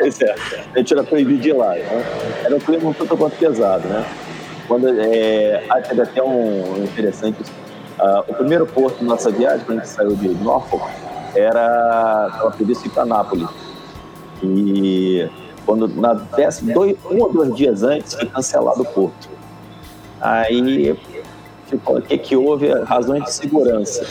[0.00, 0.34] É,
[0.74, 1.74] a gente era proibido de ir lá.
[1.74, 2.04] Né?
[2.44, 4.06] Era um clima um tanto quanto pesado, né?
[4.72, 7.42] Quando, é, teve até um interessante,
[8.00, 10.90] uh, o primeiro porto da nossa viagem, quando a gente saiu de Norfolk,
[11.34, 13.50] era, estava previsto ir para Nápoles.
[14.42, 15.28] E
[15.66, 19.28] quando na décima, dois, um ou dois dias antes foi cancelado o porto.
[20.18, 20.98] Aí
[21.66, 22.72] ficou, o que, que houve?
[22.84, 24.06] Razões de segurança.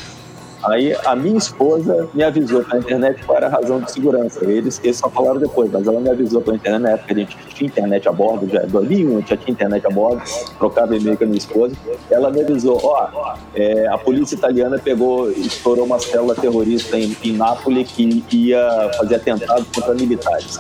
[0.64, 4.44] Aí a minha esposa me avisou pela internet qual era a razão de segurança.
[4.46, 6.82] Eles, eles só falaram depois, mas ela me avisou pela internet.
[6.82, 10.22] Na época a gente tinha internet a bordo, já 2001 já tinha internet a bordo,
[10.58, 11.76] trocava e-mail com a minha esposa.
[12.10, 17.34] Ela me avisou: ó, é, a polícia italiana pegou, estourou uma célula terrorista em, em
[17.34, 20.60] Nápoles que ia fazer atentado contra militares,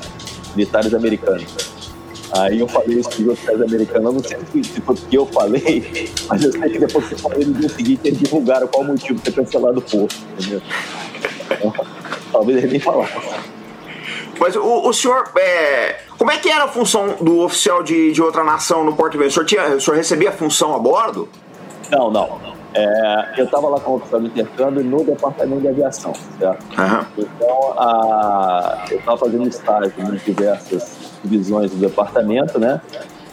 [0.55, 1.80] militares americanos.
[2.33, 5.25] Aí eu falei isso para os outros americanos, eu não sei se foi porque eu
[5.25, 8.83] falei, mas eu sei que depois que eu falei no dia seguinte eles divulgaram qual
[8.83, 10.61] o motivo de ter cancelado o posto, entendeu?
[11.51, 11.73] Então,
[12.31, 13.21] talvez eles nem falassem.
[14.39, 18.21] Mas o, o senhor, é, como é que era a função do oficial de, de
[18.21, 19.29] outra nação no Porto Velho?
[19.29, 21.27] O senhor, tinha, o senhor recebia função a bordo?
[21.91, 22.39] Não, não.
[22.73, 26.63] É, eu estava lá com o oficial de intercâmbio no departamento de aviação, certo?
[26.63, 27.05] Uhum.
[27.17, 32.81] Então, a, eu estava fazendo estágio em diversas divisões do departamento, né?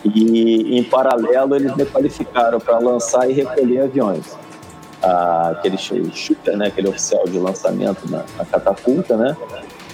[0.04, 4.36] E em paralelo eles me qualificaram para lançar e recolher aviões.
[5.02, 6.68] Ah, aquele shooter, né?
[6.68, 9.36] Aquele oficial de lançamento na, na catapulta, né?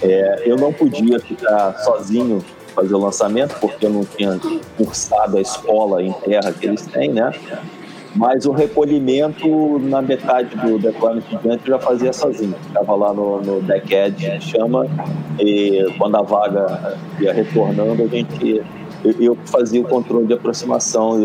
[0.01, 2.43] É, eu não podia ficar sozinho
[2.75, 4.39] fazer o lançamento porque eu não tinha
[4.77, 7.31] cursado a escola em terra que eles têm, né?
[8.15, 12.55] Mas o recolhimento na metade do deployment diante eu já fazia sozinho.
[12.67, 14.87] Estava lá no, no edge, chama,
[15.39, 18.63] e quando a vaga ia retornando, a gente
[19.03, 21.19] eu, eu fazia o controle de aproximação,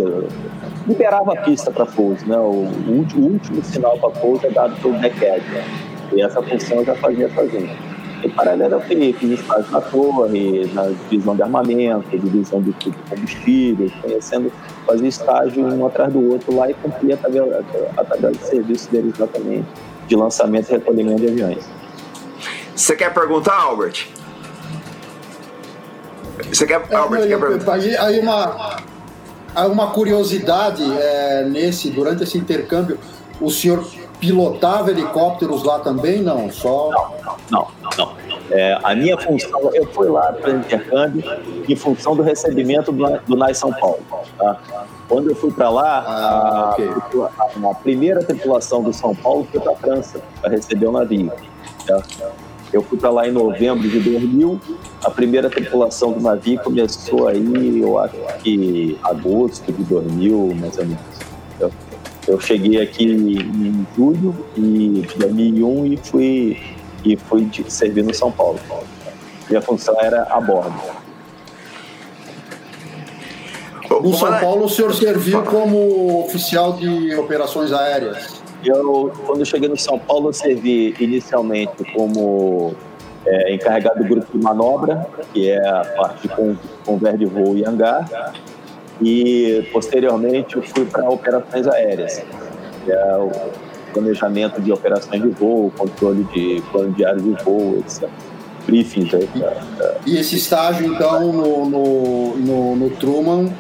[0.87, 2.37] liberava a pista para pouso, né?
[2.37, 5.21] O, o, último, sinal para pouso é dado pelo edge.
[5.23, 5.65] Né?
[6.13, 7.90] E essa função eu já fazia sozinho.
[8.23, 12.93] Em paralelo, eu fiz, fiz estágio na torre, na divisão de armamento, divisão de, de
[13.09, 14.53] combustível, conhecendo,
[14.87, 17.65] fazia estágio um atrás do outro lá e cumpria a tabela,
[17.97, 19.67] a tabela de serviço deles exatamente,
[20.07, 21.65] de lançamento e recolhimento de aviões.
[22.75, 24.09] Você quer perguntar, Albert?
[26.53, 27.75] Você quer, é, Albert, quer perguntar?
[27.75, 28.77] Aí, aí uma,
[29.55, 32.99] aí uma curiosidade é, nesse, durante esse intercâmbio,
[33.41, 33.85] o senhor
[34.21, 36.23] pilotava helicópteros lá também?
[36.23, 36.91] Não, só.
[37.51, 38.13] Não, não, não.
[38.51, 41.23] É, a minha função, eu fui lá para o intercâmbio
[41.69, 44.01] em função do recebimento do, do NAI São Paulo.
[44.37, 44.59] Tá?
[45.09, 46.89] Quando eu fui para lá, ah, a, okay.
[47.67, 51.33] a, a, primeira tripulação do São Paulo foi para a França para receber o navio.
[51.87, 52.03] Tá?
[52.73, 54.61] Eu fui para lá em novembro de 2000.
[55.05, 60.87] A primeira tripulação do navio começou aí, eu acho que agosto de 2000, mais ou
[60.87, 61.81] menos.
[62.31, 66.63] Eu cheguei aqui em julho de 2001 e fui,
[67.05, 68.61] e fui servir no São Paulo.
[69.49, 70.81] Minha função era a bordo.
[74.01, 78.41] No São Paulo, o senhor serviu como oficial de operações aéreas?
[78.65, 82.77] Eu, quando eu cheguei no São Paulo, eu servi inicialmente como
[83.27, 87.65] é, encarregado do grupo de manobra, que é a parte de conver de voo e
[87.65, 88.09] hangar
[89.01, 92.23] e posteriormente eu fui para operações aéreas,
[92.85, 93.31] que é o
[93.93, 98.09] planejamento de operações de voo, controle de plano diário de voo, etc.
[98.67, 99.27] Briefings aí.
[99.27, 99.95] Pra, pra...
[100.07, 103.51] E esse estágio, então, no, no, no, no Truman,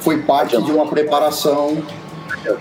[0.00, 1.76] foi parte de uma preparação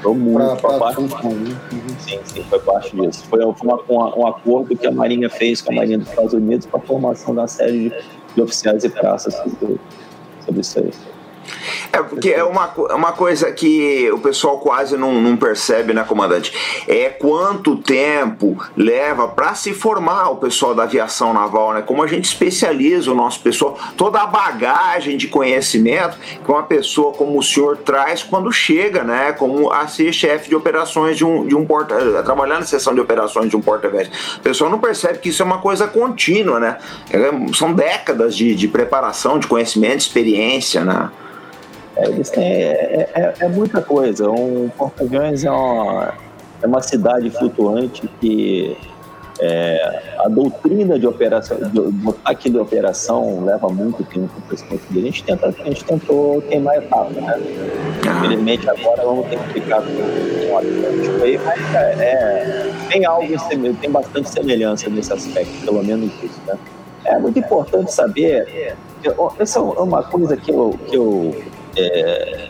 [0.05, 1.31] muito pra, função.
[1.31, 1.55] Né?
[1.99, 3.25] Sim, sim, foi parte disso.
[3.29, 6.65] Foi, foi uma, um acordo que a Marinha fez com a Marinha dos Estados Unidos
[6.65, 7.93] para a formação da série de,
[8.35, 9.79] de oficiais e praças sobre,
[10.45, 10.91] sobre isso aí.
[11.91, 16.53] É porque é uma, uma coisa que o pessoal quase não, não percebe, né, comandante?
[16.87, 21.81] É quanto tempo leva para se formar o pessoal da aviação naval, né?
[21.81, 27.13] Como a gente especializa o nosso pessoal, toda a bagagem de conhecimento que uma pessoa
[27.13, 29.31] como o senhor traz quando chega, né?
[29.33, 32.19] Como a ser chefe de operações de um, de um porta.
[32.19, 34.09] a trabalhar na seção de operações de um porta-aviões.
[34.37, 36.77] O pessoal não percebe que isso é uma coisa contínua, né?
[37.11, 41.09] É, são décadas de, de preparação, de conhecimento, de experiência, né?
[41.97, 44.29] É, eles têm, é, é, é muita coisa.
[44.29, 46.13] Um porta-aviões é uma,
[46.61, 48.77] é uma cidade flutuante que
[49.39, 54.99] é, a doutrina de operação, do ataque de operação leva muito tempo para se conseguir.
[54.99, 57.39] A gente, tenta, a gente tentou queimar etapa, né?
[57.99, 63.27] Infelizmente agora vamos ter que ficar com um Atlântico aí, mas é, é, tem algo,
[63.79, 66.57] tem bastante semelhança nesse aspecto, pelo menos isso, né?
[67.05, 68.75] É muito importante saber,
[69.39, 71.33] essa é uma coisa que eu, que eu
[71.77, 72.49] é,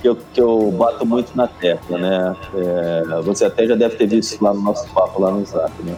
[0.00, 2.36] que, eu, que eu bato muito na tecla, né?
[2.54, 5.96] É, você até já deve ter visto lá no nosso papo lá no Zap, né?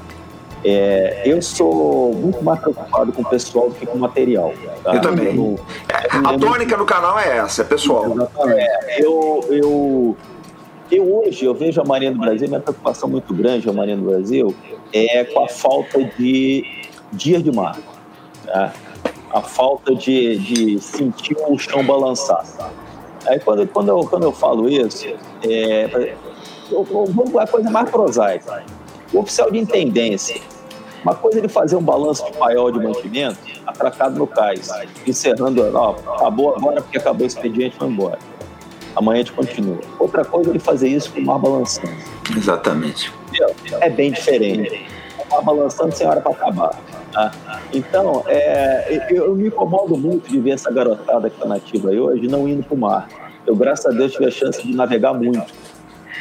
[0.65, 4.55] É, eu sou muito mais preocupado com o pessoal do que com o material.
[4.83, 4.95] Tá?
[4.95, 5.37] Eu também.
[5.37, 5.59] Eu,
[6.25, 8.11] a tônica do canal é essa, é pessoal.
[8.13, 8.61] Exatamente.
[8.61, 10.17] É, eu, eu,
[10.91, 14.05] eu hoje eu vejo a Marinha do Brasil, minha preocupação muito grande, a Marinha do
[14.05, 14.55] Brasil,
[14.91, 16.65] é com a falta de
[17.13, 17.77] dias de mar.
[18.47, 18.73] Tá?
[19.35, 22.45] A falta de, de sentir o chão balançar.
[23.27, 25.09] Aí quando, quando, eu, quando eu falo isso,
[25.43, 26.15] é,
[26.71, 28.65] eu, vou a coisa mais prosaica.
[29.13, 30.41] O oficial de intendência,
[31.03, 34.71] uma coisa é ele fazer um balanço de paiol de mantimento atracado no cais,
[35.05, 38.19] encerrando, ó, acabou agora porque acabou o expediente, foi embora.
[38.95, 39.81] Amanhã a gente continua.
[39.99, 41.93] Outra coisa é ele fazer isso com o mar balançando.
[42.37, 43.13] Exatamente.
[43.81, 44.87] É bem diferente.
[45.19, 46.79] O mar balançando sem hora para acabar.
[47.73, 52.27] Então, é, eu me incomodo muito de ver essa garotada que está nativa aí hoje
[52.27, 53.09] não indo para o mar.
[53.47, 55.53] Eu, graças a Deus, tive a chance de navegar muito.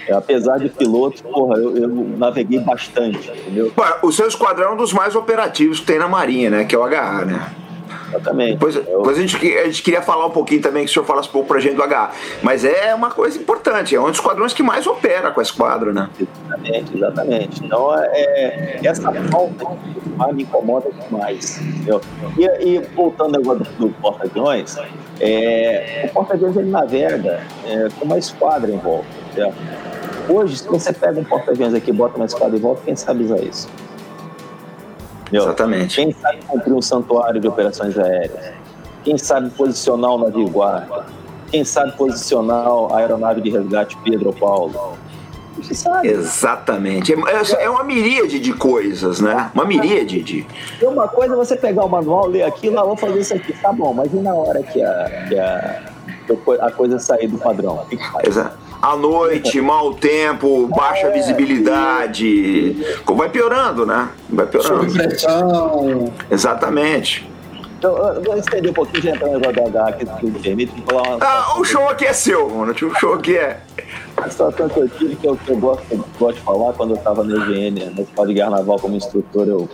[0.08, 3.72] É, apesar de piloto, porra, eu, eu, naveguei bastante, entendeu?
[4.02, 6.66] O seu esquadrão é um dos mais operativos que tem na Marinha, né?
[6.66, 7.63] Que é o HA, né?
[8.14, 8.54] Exatamente.
[8.54, 8.84] Depois, eu...
[8.84, 11.32] depois a, gente, a gente queria falar um pouquinho também que o senhor falasse um
[11.32, 12.12] pouco pra gente do HA.
[12.42, 15.94] Mas é uma coisa importante, é um dos esquadrões que mais opera com esse quadro,
[15.94, 16.10] né?
[16.20, 17.66] Exatamente, exatamente.
[17.66, 19.66] Então, é, é essa falta
[20.34, 21.60] me incomoda demais.
[21.60, 22.02] Entendeu?
[22.38, 24.78] E, e voltando agora do, do porta-aviões,
[25.20, 29.08] é, o porta-aviões ele navega é, com uma esquadra em volta.
[29.32, 29.54] Entendeu?
[30.30, 33.24] Hoje, se você pega um porta-aviões aqui e bota uma esquadra em volta, quem sabe
[33.24, 33.68] usar isso?
[35.24, 35.44] Entendeu?
[35.44, 35.96] Exatamente.
[35.96, 38.54] Quem sabe cumprir um santuário de operações aéreas?
[39.04, 41.06] Quem sabe posicionar o navio guarda?
[41.50, 44.98] Quem sabe posicionar a aeronave de resgate Pedro Paulo?
[45.58, 46.08] Você sabe.
[46.08, 47.14] Exatamente.
[47.14, 49.52] É, é, é uma miríade de coisas, né?
[49.54, 50.48] Uma miríade de.
[50.82, 53.72] Uma coisa é você pegar o manual, ler aquilo, ah, vou fazer isso aqui, tá
[53.72, 57.86] bom, mas e na hora que a, que a, a coisa sair do padrão?
[58.26, 58.63] Exato.
[58.84, 62.76] À noite, mau tempo, baixa é, visibilidade.
[63.06, 64.10] Vai piorando, né?
[64.30, 64.92] Vai piorando.
[64.92, 66.14] Sob pressão.
[66.30, 67.26] Exatamente.
[67.78, 71.18] Então, vou estender um pouquinho, já entrar no negócio da que me permite falar uma.
[71.22, 72.74] Ah, o show aqui é seu, mano.
[72.74, 73.62] O show aqui é.
[74.18, 76.92] A situação que eu tive, que eu, que eu gosto, eu gosto de falar, quando
[76.92, 79.70] eu estava na EGN, na Escola de Guerra Naval como instrutor, eu,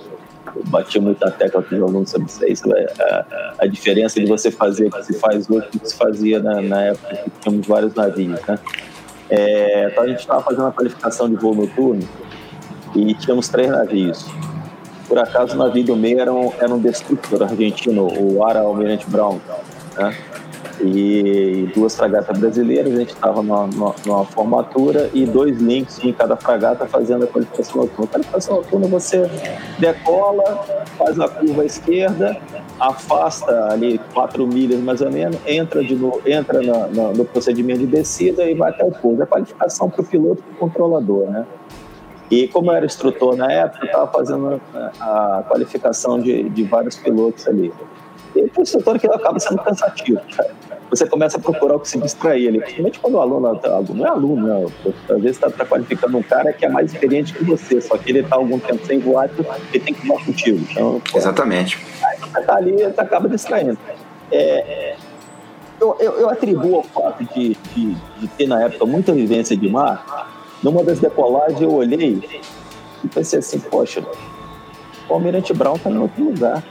[0.56, 2.72] eu bati muita tecla com os alunos sobre isso.
[2.76, 5.96] É, a, a, diferença de você fazer o que se faz hoje do que se
[5.96, 8.60] fazia na, na época que tínhamos vários navios, né?
[9.30, 12.08] É, então a gente estava fazendo a qualificação de voo noturno
[12.96, 14.26] e tínhamos três navios.
[15.08, 19.10] Por acaso, o navio do meio era um, era um destrutor argentino, o Ara Almirante
[19.10, 19.40] Brown,
[19.98, 20.16] né?
[20.82, 23.68] E duas fragatas brasileiras, a gente estava numa,
[24.06, 28.06] numa, formatura e dois links em cada fragata fazendo a qualificação noturna.
[28.06, 29.30] A qualificação noturna você
[29.78, 30.66] decola,
[30.98, 32.38] faz a curva à esquerda,
[32.80, 37.88] afasta ali 4 milhas mais ou menos, entra, de entra na, na, no procedimento de
[37.88, 39.22] descida e vai até o pouso.
[39.22, 41.46] É qualificação para o piloto e para o controlador, né?
[42.32, 44.62] E como eu era instrutor na época, eu estava fazendo
[45.00, 47.74] a, a qualificação de, de, vários pilotos ali.
[48.36, 50.20] E o instrutor que acaba sendo cansativo.
[50.90, 52.60] Você começa a procurar o que se distrair ali.
[52.60, 53.60] Principalmente quando o aluno,
[53.94, 54.66] não é aluno, não.
[55.16, 58.12] Às vezes está tá qualificando um cara que é mais experiente que você, só que
[58.12, 59.30] ele está algum tempo sem voar,
[59.74, 60.66] ele tem que voar contigo.
[60.72, 61.78] Então, Exatamente.
[62.04, 63.78] Aí você está ali, você acaba distraindo.
[64.32, 64.96] É,
[65.80, 69.70] eu, eu, eu, atribuo ao fato de, de, de ter na época muita vivência de
[69.70, 70.30] mar
[70.62, 72.22] numa das decolagens eu olhei
[73.04, 74.04] e pensei assim, poxa,
[75.08, 76.64] o Almirante Brown está em outro lugar.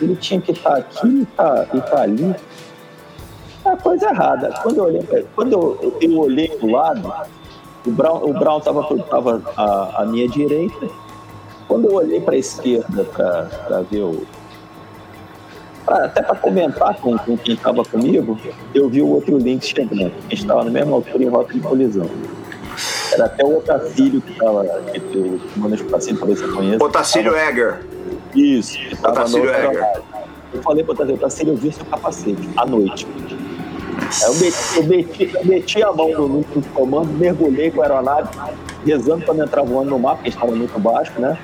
[0.00, 2.34] Ele tinha que estar tá aqui e tá, tá ali.
[3.64, 4.54] É coisa errada.
[4.62, 7.12] Quando eu olhei, quando eu, eu olhei do lado,
[7.86, 10.88] o Brown o Brown estava tava à, à minha direita.
[11.66, 14.26] Quando eu olhei para a esquerda para ver o.
[15.86, 18.38] Até para comentar com, com quem estava comigo,
[18.74, 20.06] eu vi o outro link chegando.
[20.06, 22.10] A gente estava na mesma altura em rota de colisão.
[23.12, 25.00] Era até o Otacílio que estava que
[26.14, 26.84] para ver se eu conheço.
[26.84, 27.44] Otacílio tava...
[27.44, 27.95] Egger.
[28.36, 28.78] Isso.
[29.02, 30.02] Otacílio Egger.
[30.52, 33.06] Eu falei para o Otacílio, eu vi seu capacete à noite.
[33.16, 37.84] Aí eu meti, eu meti, eu meti a mão no, no comando, mergulhei com a
[37.84, 38.28] aeronave,
[38.84, 41.36] rezando para não entrar voando no mar, porque estava muito baixo, né?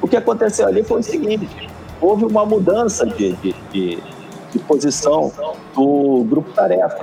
[0.00, 1.68] O que aconteceu ali foi o seguinte:
[2.00, 4.02] houve uma mudança de, de, de,
[4.50, 5.30] de posição
[5.74, 6.98] do grupo tarefa.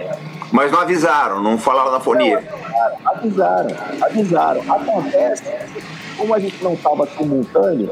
[0.51, 2.41] Mas não avisaram, não falaram na fonia.
[2.41, 4.61] Não, avisaram, avisaram.
[4.73, 5.43] Acontece,
[6.17, 7.89] como a gente não estava simultâneo,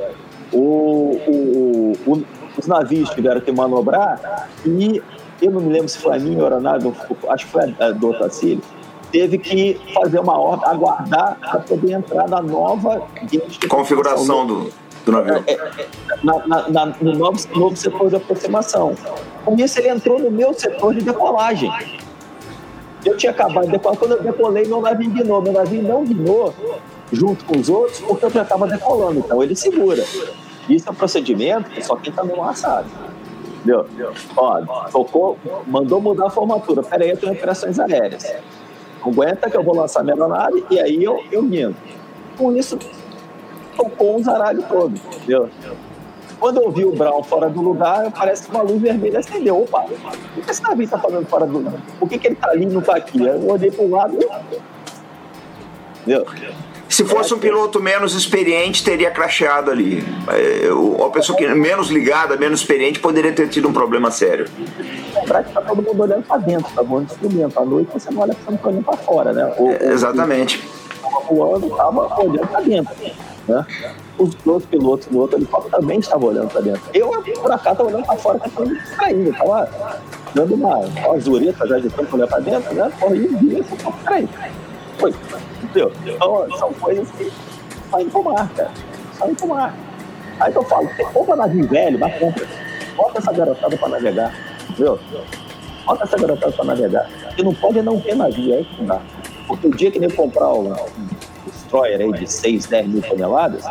[0.52, 2.24] o, o, o,
[2.58, 5.02] os navios tiveram que manobrar e
[5.42, 6.92] eu não me lembro se foi a minha aeronave,
[7.30, 8.62] acho que foi a do Otacílio,
[9.12, 13.08] teve que fazer uma ordem, aguardar para poder entrar na nova
[13.70, 14.70] configuração do,
[15.06, 15.44] do navio.
[15.48, 15.88] É, é,
[16.24, 18.96] na, na, na, no novo, novo setor de aproximação.
[19.46, 21.72] Com isso, ele entrou no meu setor de decolagem.
[23.06, 25.42] Eu tinha acabado de decolar, quando eu decolei, meu navio guinou.
[25.42, 26.54] Meu navio não guinou
[27.12, 30.04] junto com os outros, porque eu já estava decolando, então ele segura.
[30.70, 32.90] Isso é um procedimento que só quem está no mar sabe.
[33.58, 33.86] Entendeu?
[34.36, 36.84] Ó, tocou, mandou mudar a formatura.
[36.84, 38.34] Peraí, eu tenho operações aéreas.
[39.06, 41.76] Aguenta que eu vou lançar minha aeronave e aí eu, eu guindo.
[42.38, 42.78] Com isso,
[43.76, 45.50] tocou um zaralho todo, entendeu?
[46.40, 49.64] Quando eu vi o Brown fora do lugar, parece que uma luz vermelha acendeu.
[49.64, 49.86] Opa,
[50.38, 51.74] o que esse navio está fazendo fora do lugar?
[51.98, 53.26] Por que, que ele está ali e não está aqui?
[53.26, 54.18] Eu olhei para o lado
[56.02, 56.26] Entendeu?
[56.90, 60.04] Se fosse um piloto menos experiente, teria cracheado ali.
[60.30, 64.48] É, uma pessoa que menos ligada, menos experiente, poderia ter tido um problema sério.
[65.14, 67.02] Lembrar que tá todo mundo olhando para dentro, tá bom?
[67.02, 67.60] Instrumento.
[67.60, 69.54] À noite você não olha, você não tá olhando para fora, né?
[69.58, 70.64] O, é, exatamente.
[70.96, 72.96] Estava voando, estava olhando para dentro.
[73.48, 73.66] Né?
[74.18, 76.82] Os outros pilotos do outro helicóptero também estavam olhando para dentro.
[76.94, 79.70] Eu, por acaso, estava olhando para fora, estava distraído, estava
[80.34, 82.92] dando uma, uma zureta já de tanto olhar para dentro, né?
[83.00, 83.64] Porra, e vi
[84.04, 84.30] peraí.
[84.98, 85.14] Foi.
[85.78, 85.92] Entendeu?
[86.06, 87.32] Então, são coisas que
[87.92, 88.72] saem mar, cara.
[89.14, 89.78] Saem pro mar.
[90.40, 92.48] Aí que eu falo, compra navio velho, mas compra.
[92.96, 94.34] Bota essa garotada para navegar.
[94.70, 95.00] Entendeu?
[95.86, 97.10] Bota essa garotada para navegar.
[97.36, 99.02] Você não pode não ter navio, aí que não dá.
[99.48, 101.08] Porque o dia que nem comprar um, um
[101.46, 103.64] destroyer aí de 6, 10 mil toneladas,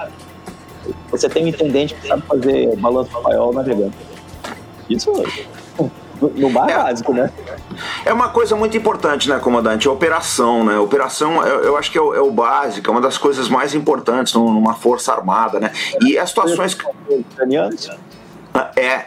[1.11, 3.93] você tem um intendente que sabe fazer balanço paiol navegando.
[4.89, 5.13] Isso
[6.21, 7.31] no é, básico, né?
[8.05, 9.89] É uma coisa muito importante, né, comandante?
[9.89, 10.77] A operação, né?
[10.77, 13.49] A operação, eu, eu acho que é o, é o, básico, é uma das coisas
[13.49, 15.73] mais importantes numa força armada, né?
[16.01, 16.77] E as situações.
[18.77, 19.07] É,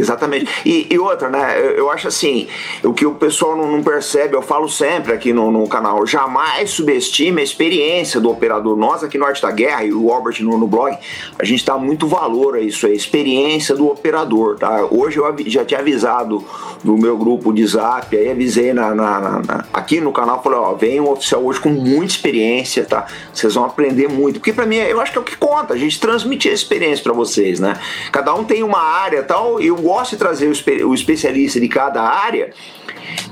[0.00, 0.50] Exatamente.
[0.64, 1.58] E, e, outra, né?
[1.58, 2.48] Eu, eu, acho assim,
[2.82, 6.70] o que o pessoal não, não percebe, eu falo sempre aqui no, no, canal, jamais
[6.70, 8.76] subestime a experiência do operador.
[8.76, 10.96] Nós aqui no Arte da Guerra e o Albert no, no blog,
[11.38, 14.86] a gente dá muito valor a isso, a experiência do operador, tá?
[14.90, 16.42] Hoje eu já tinha avisado
[16.82, 20.72] no meu grupo de zap, aí avisei na, na, na, aqui no canal, falei, ó,
[20.72, 23.06] vem um oficial hoje com muita experiência, tá?
[23.32, 24.40] Vocês vão aprender muito.
[24.40, 27.02] Porque para mim, eu acho que é o que conta, a gente transmitir a experiência
[27.02, 27.78] para vocês, né?
[28.10, 31.68] Cada um tem uma área tal, e eu gosto de trazer o, o especialista de
[31.68, 32.52] cada área,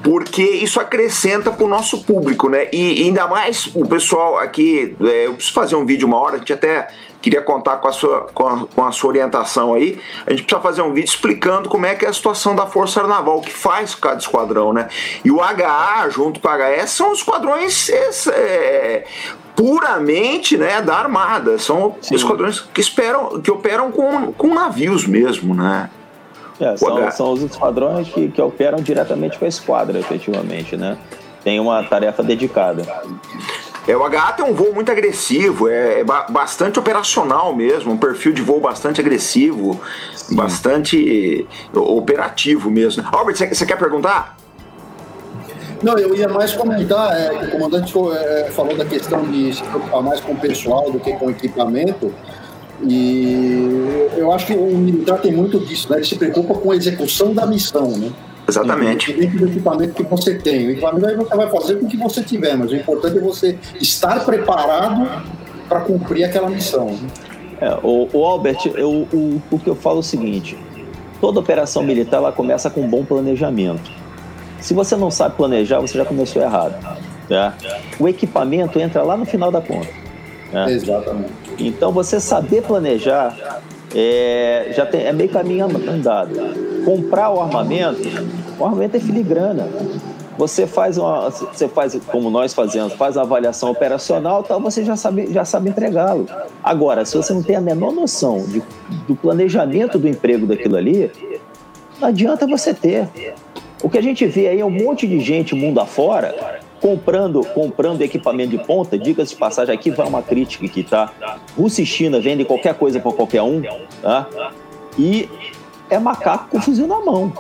[0.03, 2.69] porque isso acrescenta para o nosso público, né?
[2.73, 6.39] E, ainda mais o pessoal aqui, é, eu preciso fazer um vídeo uma hora, a
[6.39, 6.89] gente até
[7.21, 10.01] queria contar com a, sua, com a, com, a, sua orientação aí.
[10.27, 13.03] A gente precisa fazer um vídeo explicando como é que é a situação da Força
[13.07, 14.89] Naval, o que faz cada esquadrão, né?
[15.25, 17.89] E o HA, junto com o HS, são os esquadrões
[18.29, 19.05] é,
[19.55, 21.59] puramente né, da Armada.
[21.59, 22.15] São Sim.
[22.15, 25.91] esquadrões que, esperam, que operam com, com navios mesmo, né?
[26.61, 30.99] É, são, são, os esquadrões que, que operam diretamente com a esquadra, efetivamente, né?
[31.45, 32.83] Tem uma tarefa dedicada.
[33.87, 38.35] É, o HA tem um voo muito agressivo, é, é bastante operacional mesmo, um perfil
[38.35, 39.81] de voo bastante agressivo,
[40.15, 40.37] Sim.
[40.37, 43.03] bastante operativo mesmo.
[43.11, 44.37] Albert, você quer perguntar?
[45.83, 50.03] Não, eu ia mais comentar, é, o comandante é, falou da questão de se preocupar
[50.03, 52.13] mais com o pessoal do que com o equipamento.
[52.83, 55.99] E eu acho que o militar tem muito disso, né?
[55.99, 58.13] Ele se preocupa com a execução da missão, né?
[58.49, 59.13] Exatamente.
[59.13, 60.69] Dentro do equipamento que você tem.
[60.69, 63.21] O equipamento aí você vai fazer com o que você tiver, mas o importante é
[63.21, 65.07] você estar preparado
[65.69, 66.87] para cumprir aquela missão.
[66.87, 67.09] Né?
[67.61, 70.57] É, o, o Albert, eu, o, o que eu falo é o seguinte:
[71.21, 73.91] toda operação militar ela começa com um bom planejamento.
[74.61, 76.75] Se você não sabe planejar, você já começou errado.
[77.29, 77.55] Tá?
[77.99, 79.89] O equipamento entra lá no final da conta.
[80.53, 80.73] Né?
[80.73, 81.33] Exatamente.
[81.59, 83.61] Então, você saber planejar
[83.95, 86.31] é, já tem, é meio caminho andado.
[86.85, 88.09] Comprar o armamento,
[88.59, 89.69] o armamento é filigrana.
[90.37, 94.95] Você faz uma, você faz como nós fazemos, faz a avaliação operacional, tal, você já
[94.95, 96.27] sabe, já sabe entregá-lo.
[96.63, 98.63] Agora, se você não tem a menor noção de,
[99.09, 101.11] do planejamento do emprego daquilo ali,
[102.01, 103.09] não adianta você ter.
[103.83, 108.01] O que a gente vê aí é um monte de gente mundo afora comprando, comprando
[108.03, 108.99] equipamento de ponta.
[108.99, 111.13] Diga-se de passagem, aqui vai uma crítica aqui, tá?
[111.57, 113.63] Rússia e China vendem qualquer coisa para qualquer um,
[114.01, 114.27] tá?
[114.99, 115.29] E
[115.91, 117.33] é macaco com fuzil na mão.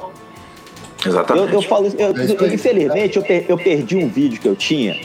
[1.05, 1.49] Exatamente.
[1.49, 5.01] Eu, eu falo, eu, eu, infelizmente, eu, per, eu perdi um vídeo que eu tinha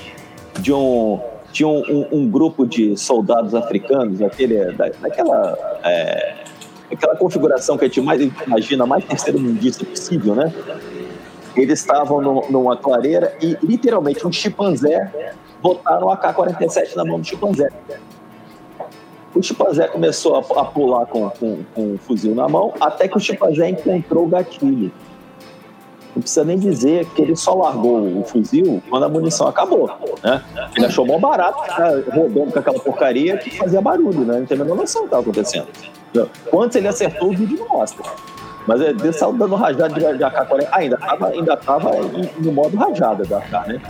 [0.59, 1.19] de um
[1.51, 6.33] tinha um, um, um grupo de soldados africanos, aquele, da, daquela é,
[6.91, 10.51] aquela configuração que a gente mais imagina, mais terceiro mundista possível, né?
[11.56, 17.70] Eles estavam numa clareira e, literalmente, um chimpanzé botaram o AK-47 na mão do chimpanzé.
[19.36, 23.18] O chimpanzé começou a, a pular com, com, com, o fuzil na mão, até que
[23.18, 24.91] o chimpanzé encontrou o gatilho.
[26.16, 29.89] Não precisa nem dizer que ele só largou o fuzil quando a munição acabou.
[30.24, 30.43] Né?
[30.76, 34.39] Ele achou mó barato ficar rodando com aquela porcaria que fazia barulho, né?
[34.39, 35.68] Não tem a menor noção do que estava acontecendo.
[36.51, 38.06] Quantos ele acertou, o vídeo mostra.
[38.68, 40.68] Mas é, ele saiu dando rajada de, de AK-40.
[40.72, 41.91] Ah, ainda estava ainda tava
[42.38, 43.82] no modo rajada da AK, né?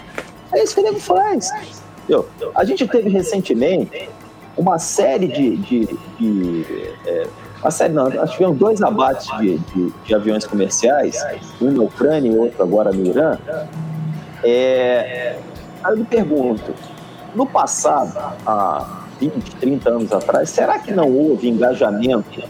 [0.51, 1.51] É isso que ele faz.
[2.03, 2.28] Entendeu?
[2.55, 4.09] A gente teve recentemente
[4.57, 5.57] uma série de.
[5.57, 7.28] de, de é,
[7.61, 11.24] uma série, não, nós tivemos dois abates de, de, de, aviões comerciais,
[11.61, 13.38] um na Ucrânia e outro agora no Irã.
[14.43, 15.38] É,
[15.82, 16.74] aí eu me pergunto:
[17.34, 22.43] no passado, há 20, 30 anos atrás, será que não houve engajamento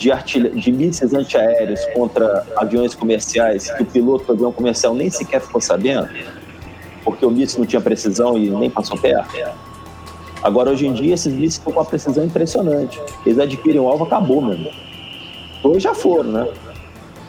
[0.00, 0.48] de, artilha...
[0.50, 5.60] de mísseis antiaéreos contra aviões comerciais que o piloto do avião comercial nem sequer ficou
[5.60, 6.08] sabendo,
[7.04, 9.36] porque o míssil não tinha precisão e nem passou perto.
[10.42, 12.98] Agora, hoje em dia, esses mísseis estão com uma precisão impressionante.
[13.26, 14.72] Eles adquirem o alvo, acabou, meu irmão.
[15.62, 16.48] Dois já foram, né?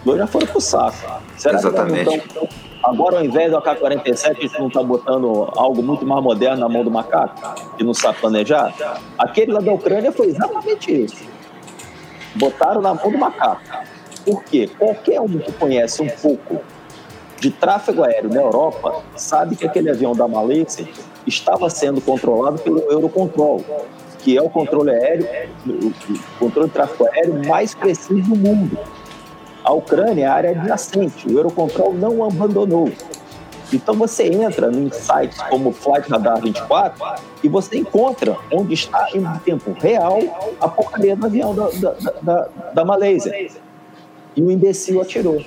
[0.05, 1.21] Dois já foram pro saco.
[1.35, 2.19] Será Exatamente.
[2.19, 2.47] Que
[2.81, 6.69] agora, ao invés do AK-47, a gente não está botando algo muito mais moderno na
[6.69, 7.35] mão do macaco,
[7.75, 8.73] que não sabe planejar?
[9.17, 11.30] Aquele lá da Ucrânia foi exatamente isso
[12.35, 13.61] botaram na mão do macaco.
[14.25, 14.69] Por quê?
[14.77, 16.61] Qualquer um que conhece um pouco
[17.39, 20.87] de tráfego aéreo na Europa sabe que aquele avião da Malaysia
[21.25, 23.63] estava sendo controlado pelo Eurocontrol,
[24.19, 25.27] que é o controle aéreo,
[25.65, 28.77] o controle de tráfego aéreo mais preciso do mundo.
[29.63, 32.91] A Ucrânia é a área adjacente, o Eurocontrol não abandonou.
[33.73, 37.03] Então você entra em sites como Flight Radar 24
[37.43, 40.19] e você encontra onde está em tempo real
[40.59, 43.49] a porcaria do avião da, da, da, da Malásia.
[44.35, 45.43] E o imbecil atirou.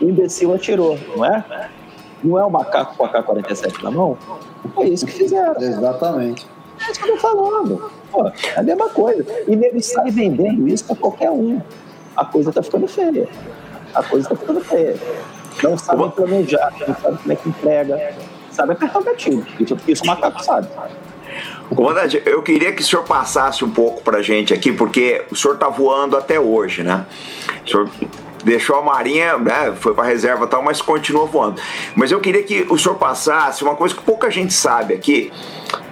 [0.00, 1.70] O imbecil atirou, não é?
[2.22, 4.16] Não é o macaco com a K-47 na mão?
[4.74, 5.60] Foi isso que fizeram.
[5.60, 6.46] Exatamente.
[6.80, 7.90] É isso que eu tô falando.
[8.10, 9.24] Pô, é a mesma coisa.
[9.46, 11.60] E eles saem vendendo isso para qualquer um.
[12.16, 13.28] A coisa tá ficando feia.
[13.94, 14.96] A coisa tá ficando feia.
[15.62, 18.14] Não sabem planejar, não sabem como é que entrega,
[18.50, 19.46] sabe apertar o gatilho.
[19.88, 20.68] Isso, o macaco sabe.
[21.74, 25.58] Comandante, eu queria que o senhor passasse um pouco pra gente aqui, porque o senhor
[25.58, 27.04] tá voando até hoje, né?
[27.64, 27.90] O senhor
[28.44, 31.60] deixou a Marinha, né, foi para reserva e tal, mas continua voando.
[31.96, 35.32] Mas eu queria que o senhor passasse uma coisa que pouca gente sabe aqui,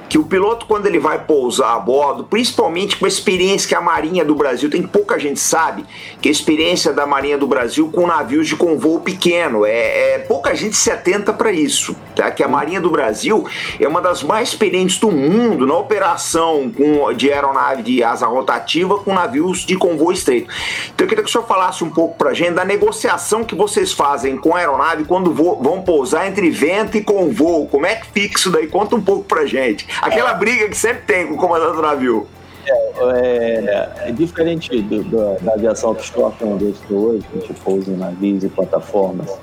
[0.09, 3.81] que o piloto, quando ele vai pousar a bordo, principalmente com a experiência que a
[3.81, 5.85] Marinha do Brasil tem, pouca gente sabe,
[6.21, 10.55] que a experiência da Marinha do Brasil com navios de convoo pequeno, é, é pouca
[10.55, 12.31] gente se atenta para isso, tá?
[12.31, 13.47] Que a Marinha do Brasil
[13.81, 18.99] é uma das mais experientes do mundo na operação com, de aeronave de asa rotativa
[18.99, 20.49] com navios de convoo estreito.
[20.95, 23.55] Então eu queria que o senhor falasse um pouco para a gente da negociação que
[23.55, 27.67] vocês fazem com a aeronave quando vão pousar entre vento e convoo.
[27.67, 28.67] Como é que fica isso daí?
[28.67, 29.87] Conta um pouco para gente.
[30.03, 30.35] Aquela é.
[30.35, 32.27] briga que sempre tem com o comandante do navio.
[32.67, 37.91] É, é, é diferente do, do, da aviação offshore que eu estou hoje, que pousa
[37.91, 39.39] em navios e plataformas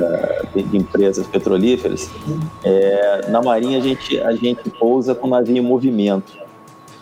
[0.00, 2.08] é, de, empresas petrolíferas.
[2.64, 6.36] É, na Marinha a gente, a gente pousa com navio em movimento.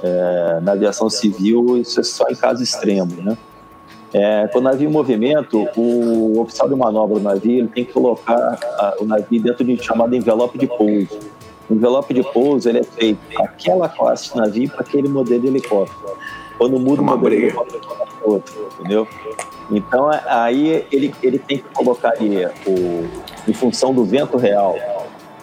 [0.03, 3.37] É, na aviação civil isso é só em caso extremo, né?
[4.13, 8.59] É, o navio em movimento, o oficial de manobra do navio ele tem que colocar
[8.63, 11.19] a, o navio dentro de um chamado envelope de pouso.
[11.69, 15.47] O envelope de pouso ele é feito aquela classe de navio para aquele modelo de
[15.49, 16.17] helicóptero.
[16.59, 19.09] Quando muda o modelo de helicóptero, para outro, entendeu?
[19.71, 23.09] Então aí ele, ele tem que colocar ali, o,
[23.49, 24.77] em função do vento real,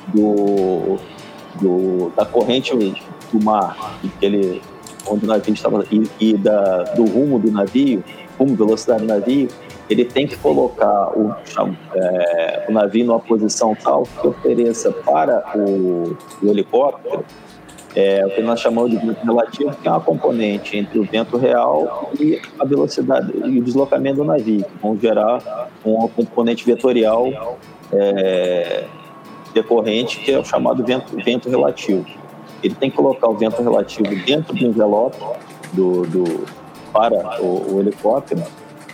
[0.08, 0.98] do,
[1.62, 2.74] do, da corrente
[3.32, 4.62] do mar, ele,
[5.08, 8.04] onde o navio estava, e, e da, do rumo do navio,
[8.38, 9.48] rumo, velocidade do navio,
[9.90, 11.36] ele tem que colocar o,
[11.96, 17.26] é, o navio numa posição tal que ofereça para o, o helicóptero
[17.96, 21.38] é, o que nós chamamos de vento relativo, que é uma componente entre o vento
[21.38, 27.58] real e a velocidade e o deslocamento do navio, que vão gerar uma componente vetorial
[27.92, 28.86] é,
[29.54, 32.06] decorrente, que é o chamado vento, vento relativo.
[32.64, 35.18] Ele tem que colocar o vento relativo dentro do envelope
[35.74, 36.46] do, do
[36.92, 38.44] para o, o helicóptero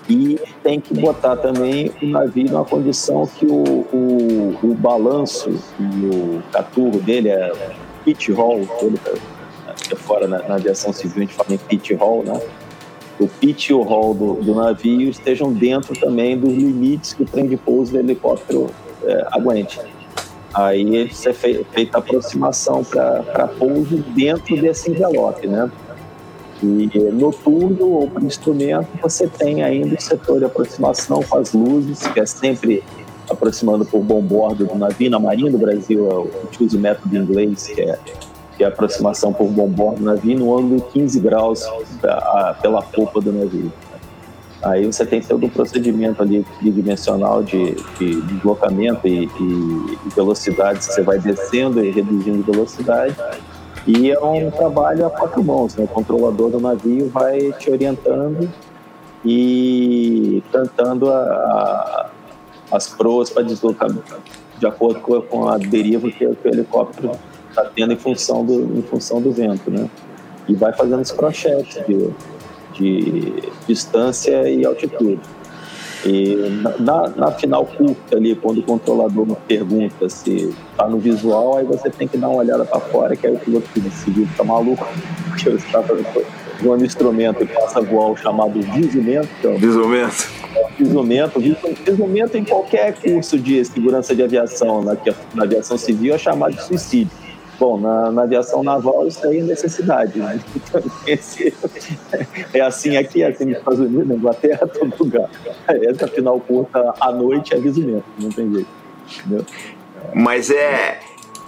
[0.10, 5.50] e tem que botar também o navio numa condição que o, o, o balanço
[5.80, 7.52] e o caturro dele é
[8.04, 9.00] pit roll, ele
[9.92, 12.42] é fora na, na, aviação civil a gente fala em pit roll, né?
[13.20, 17.26] O pit e o roll do, do, navio estejam dentro também dos limites que o
[17.26, 18.70] trem de pouso do helicóptero
[19.04, 19.80] é, aguente.
[20.54, 25.70] Aí é feita a aproximação para pouso dentro desse envelope, né?
[26.62, 31.54] E no tubo ou para instrumento você tem ainda o setor de aproximação com as
[31.54, 32.84] luzes, que é sempre
[33.30, 35.10] aproximando por bombordo do navio.
[35.10, 37.98] Na Marinha do Brasil eu uso o método inglês, que é,
[38.58, 41.64] que é aproximação por bombordo do navio no ângulo de 15 graus
[42.62, 43.72] pela polpa do navio.
[44.62, 51.02] Aí você tem todo um procedimento ali tridimensional de, de deslocamento e, e velocidade, você
[51.02, 53.16] vai descendo e reduzindo velocidade
[53.92, 55.84] e é um trabalho a quatro mãos, né?
[55.84, 58.48] O controlador do navio vai te orientando
[59.26, 62.10] e cantando a, a,
[62.72, 63.90] as proas para deslocar
[64.60, 67.14] de acordo com, a deriva que, o helicóptero
[67.50, 69.90] está tendo em função, do, em função do vento, né?
[70.48, 72.12] E vai fazendo os crochets de,
[72.74, 75.20] de distância e altitude.
[76.06, 76.36] E
[76.80, 81.90] na, na, final curta ali, quando o controlador pergunta se está no visual, aí você
[81.90, 84.88] tem que dar uma olhada para fora, que aí o piloto que decidiu está maluco,
[85.28, 85.84] porque você está
[86.62, 89.28] voando instrumento e passa a voar chamado visumento.
[89.40, 90.30] Então, visumento.
[90.78, 91.40] Visumento.
[91.40, 94.96] Visumento em qualquer curso de segurança de aviação, na,
[95.34, 97.12] na aviação civil, é chamado de suicídio.
[97.60, 100.40] Bom, na, na, aviação naval isso aí é necessidade, né?
[100.56, 101.54] Então, esse,
[102.54, 105.30] é assim aqui, é assim nos Estados Unidos, na Inglaterra, todo lugar.
[105.68, 108.70] Essa final curta à noite é aviso mesmo, não tem jeito.
[109.18, 109.46] Entendeu?
[110.14, 111.00] Mas é,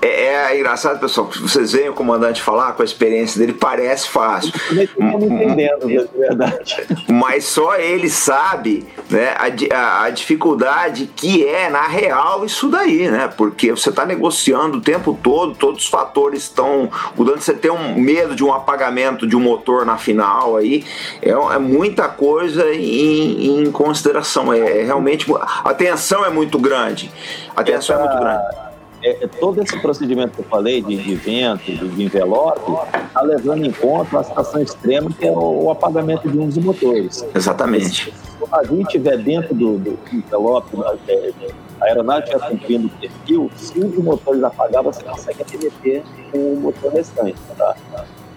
[0.01, 4.09] é, é, engraçado, pessoal, que vocês veem o comandante falar com a experiência dele, parece
[4.09, 4.51] fácil.
[4.99, 6.87] Entendendo, de verdade.
[7.07, 13.09] Mas só ele sabe né, a, a, a, dificuldade que é, na real, isso daí,
[13.09, 13.29] né?
[13.37, 17.39] Porque você está negociando o tempo todo, todos os fatores estão mudando.
[17.39, 20.83] Você tem um medo de um apagamento de um motor na final aí,
[21.21, 24.51] é, é muita coisa em, em consideração.
[24.51, 25.27] É, é, realmente.
[25.63, 27.11] A tensão é muito grande.
[27.55, 28.03] A tensão Essa...
[28.03, 28.70] é muito grande
[29.03, 32.61] é, é, todo esse procedimento que eu falei de, de vento, de, envelope,
[33.07, 36.57] está levando em conta a situação extrema que é o, o, apagamento de um dos
[36.57, 37.25] motores.
[37.33, 38.13] Exatamente.
[38.13, 40.77] Se o navio estiver dentro do, do envelope,
[41.07, 41.31] é,
[41.79, 46.37] a aeronave estiver cumprindo o perfil, se um dos motores apagar, você consegue arremeter com
[46.37, 47.35] o motor restante.
[47.57, 47.75] Tá?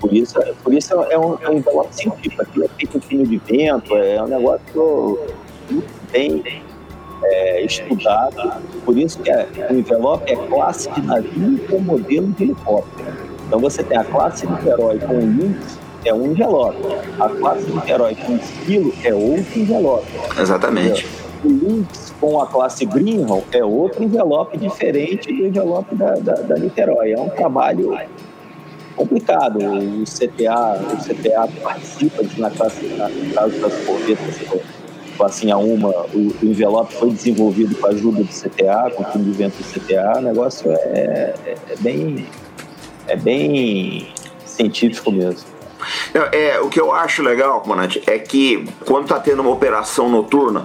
[0.01, 2.43] Por isso, por isso é um, é um envelope científico.
[2.43, 5.19] Aqui é feito um fino de vento, é um negócio
[5.71, 6.43] muito bem
[7.23, 8.63] é, estudado.
[8.85, 13.13] Por isso que é, o envelope é classe de navio com modelo de helicóptero.
[13.47, 16.79] Então você tem a classe Niterói com Lynx, é um envelope.
[17.21, 20.07] A classe Niterói com esquilo é outro envelope.
[20.39, 21.07] Exatamente.
[21.45, 21.85] O
[22.21, 27.13] com a classe Greenham é outro envelope diferente do envelope da, da, da Niterói.
[27.13, 27.99] É um trabalho
[28.97, 29.59] complicado.
[29.59, 34.41] O CTA, o CTA participa de, na classe, na, no caso das corvetas,
[35.23, 39.07] assim a uma, o, o, envelope foi desenvolvido com a ajuda do CTA, com o
[39.11, 40.19] time de vento do CTA.
[40.19, 42.27] O negócio é, é, é bem,
[43.07, 44.09] é bem
[44.45, 45.47] científico mesmo.
[46.33, 50.65] É, o que eu acho legal, comandante, é que quando está tendo uma operação noturna,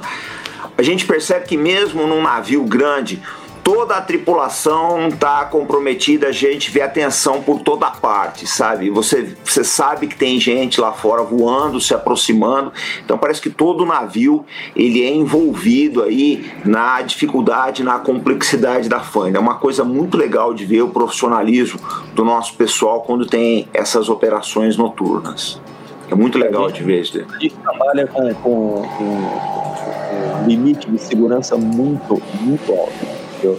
[0.78, 3.22] a gente percebe que mesmo num navio grande,
[3.64, 8.90] toda a tripulação tá comprometida, a gente vê atenção por toda parte, sabe?
[8.90, 12.72] Você, você sabe que tem gente lá fora voando, se aproximando,
[13.04, 14.46] então parece que todo navio
[14.76, 19.38] ele é envolvido aí na dificuldade, na complexidade da faina.
[19.38, 21.80] É uma coisa muito legal de ver o profissionalismo
[22.14, 25.62] do nosso pessoal quando tem essas operações noturnas.
[26.10, 27.20] É muito legal de ver isso.
[27.20, 33.58] A gente trabalha com, com, com um limite de segurança muito, muito alto entendeu?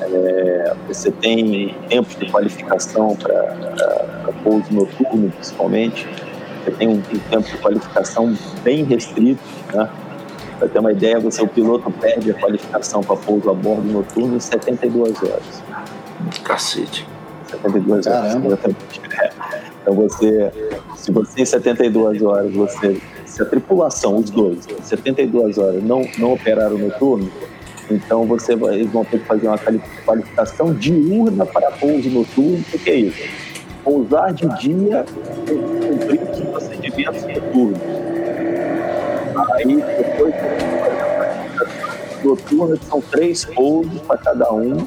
[0.00, 6.06] É, você tem tempos de qualificação para pouso noturno, principalmente.
[6.64, 9.88] Você tem um, um, tempo de qualificação bem restrito, né?
[10.58, 14.36] Para ter uma ideia, você, o piloto perde a qualificação para pouso a bordo noturno
[14.36, 15.62] em 72 horas.
[16.42, 17.06] Cacete.
[17.50, 18.34] 72 horas.
[18.34, 19.66] É.
[19.86, 20.50] Então você,
[20.96, 26.32] se você em 72 horas, você, se a tripulação, os dois, 72 horas não, não
[26.32, 27.30] operar o noturno,
[27.90, 29.58] então você, eles vão ter que fazer uma
[30.04, 32.64] qualificação diurna para pouso noturno.
[32.72, 33.28] O que é isso?
[33.84, 35.04] Pousar de dia
[35.46, 37.80] cumprir os procedimentos noturnos.
[39.52, 40.34] Aí depois
[42.24, 44.86] noturna são três pousos para cada um,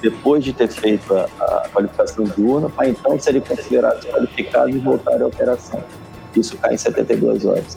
[0.00, 5.22] depois de ter feito a, a qualificação diurna, para então serem considerados qualificados e voltarem
[5.22, 5.82] à operação.
[6.36, 7.76] Isso cai em 72 horas.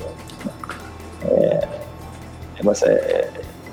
[1.24, 1.67] É,
[2.57, 3.30] negócio é,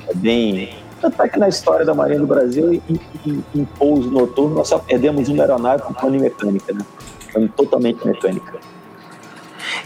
[0.08, 4.10] é bem tanto é que na história da Marinha do Brasil, em, em, em pouso
[4.10, 6.80] noturno, nós só perdemos uma aeronave com pane mecânica, né?
[7.32, 8.54] Pane totalmente mecânica.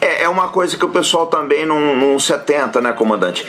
[0.00, 3.46] É, é uma coisa que o pessoal também não, não se atenta, né, comandante?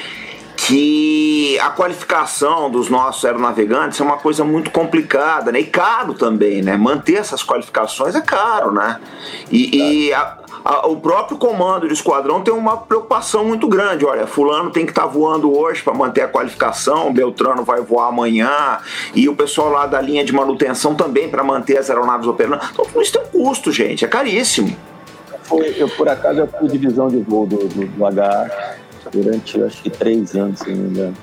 [0.68, 1.31] que
[1.62, 5.60] a qualificação dos nossos aeronavegantes é uma coisa muito complicada, né?
[5.60, 6.76] E caro também, né?
[6.76, 9.00] Manter essas qualificações é caro, né?
[9.52, 14.04] E, e a, a, o próprio comando de esquadrão tem uma preocupação muito grande.
[14.06, 18.08] Olha, fulano tem que estar tá voando hoje para manter a qualificação, Beltrano vai voar
[18.08, 18.80] amanhã,
[19.14, 22.64] e o pessoal lá da linha de manutenção também para manter as aeronaves operando.
[22.72, 24.76] Então, isso tem um custo, gente, é caríssimo.
[25.78, 28.78] Eu, por acaso, eu fui divisão de voo do, do, do H
[29.12, 31.14] durante, acho que, três anos, se não me engano.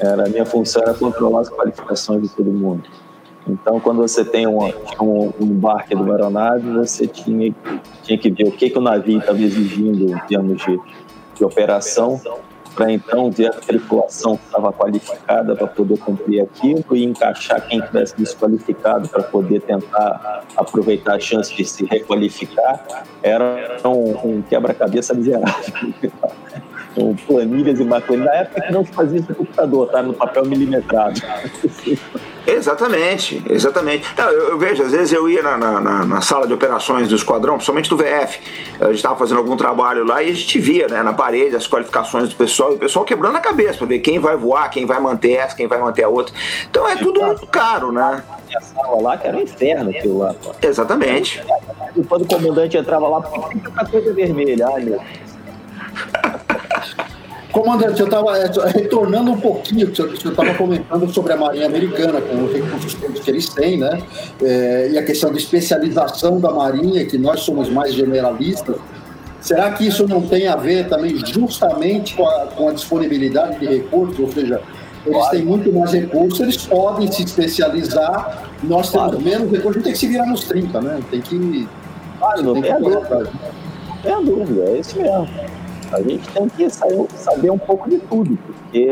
[0.00, 2.84] Era, a minha função era controlar as qualificações de todo mundo.
[3.46, 4.64] Então, quando você tem um,
[5.00, 7.54] um, um embarque uma aeronave, você tinha,
[8.02, 10.78] tinha que ver o que, que o navio estava exigindo em termos de,
[11.34, 12.20] de operação,
[12.74, 17.80] para então ver a tripulação que estava qualificada para poder cumprir aquilo e encaixar quem
[17.80, 23.04] tivesse desqualificado para poder tentar aproveitar a chance de se requalificar.
[23.22, 25.92] Era um, um quebra-cabeça miserável.
[26.94, 28.26] Com planilhas e macronas.
[28.26, 30.02] Na época que não se fazia isso no computador, tá?
[30.02, 31.20] No papel milimetrado.
[32.46, 34.06] Exatamente, exatamente.
[34.16, 37.14] Não, eu, eu, vejo, às vezes eu ia na, na, na, sala de operações do
[37.14, 38.40] esquadrão, principalmente do VF,
[38.80, 41.66] a gente estava fazendo algum trabalho lá e a gente via né, na parede as
[41.66, 44.86] qualificações do pessoal, e o pessoal quebrando a cabeça para ver quem vai voar, quem
[44.86, 46.34] vai manter essa, quem vai manter a outra.
[46.68, 48.22] Então é tudo muito caro, né?
[48.56, 50.34] A sala lá que era um inferno aquilo lá.
[50.34, 50.52] Pô.
[50.60, 51.42] Exatamente.
[52.08, 54.66] Quando o comandante entrava lá, por que coisa vermelha?
[54.74, 55.00] Ai, meu
[57.52, 62.44] Comandante, eu estava é, retornando um pouquinho, você estava comentando sobre a Marinha Americana, com
[62.44, 64.00] os recursos que eles têm, né?
[64.40, 68.76] É, e a questão da especialização da Marinha, que nós somos mais generalistas.
[69.40, 73.66] Será que isso não tem a ver também justamente com a, com a disponibilidade de
[73.66, 74.18] recursos?
[74.18, 74.60] Ou seja,
[75.04, 75.36] eles claro.
[75.36, 79.24] têm muito mais recursos, eles podem se especializar, nós temos claro.
[79.24, 81.00] menos recursos, a gente tem que se virar nos 30, né?
[81.10, 81.68] Tem que.
[82.18, 83.30] Claro, não tem, tem dúvida.
[83.88, 85.28] Não tem dúvida, é isso mesmo.
[85.92, 88.88] A gente tem que saber um pouco de tudo, porque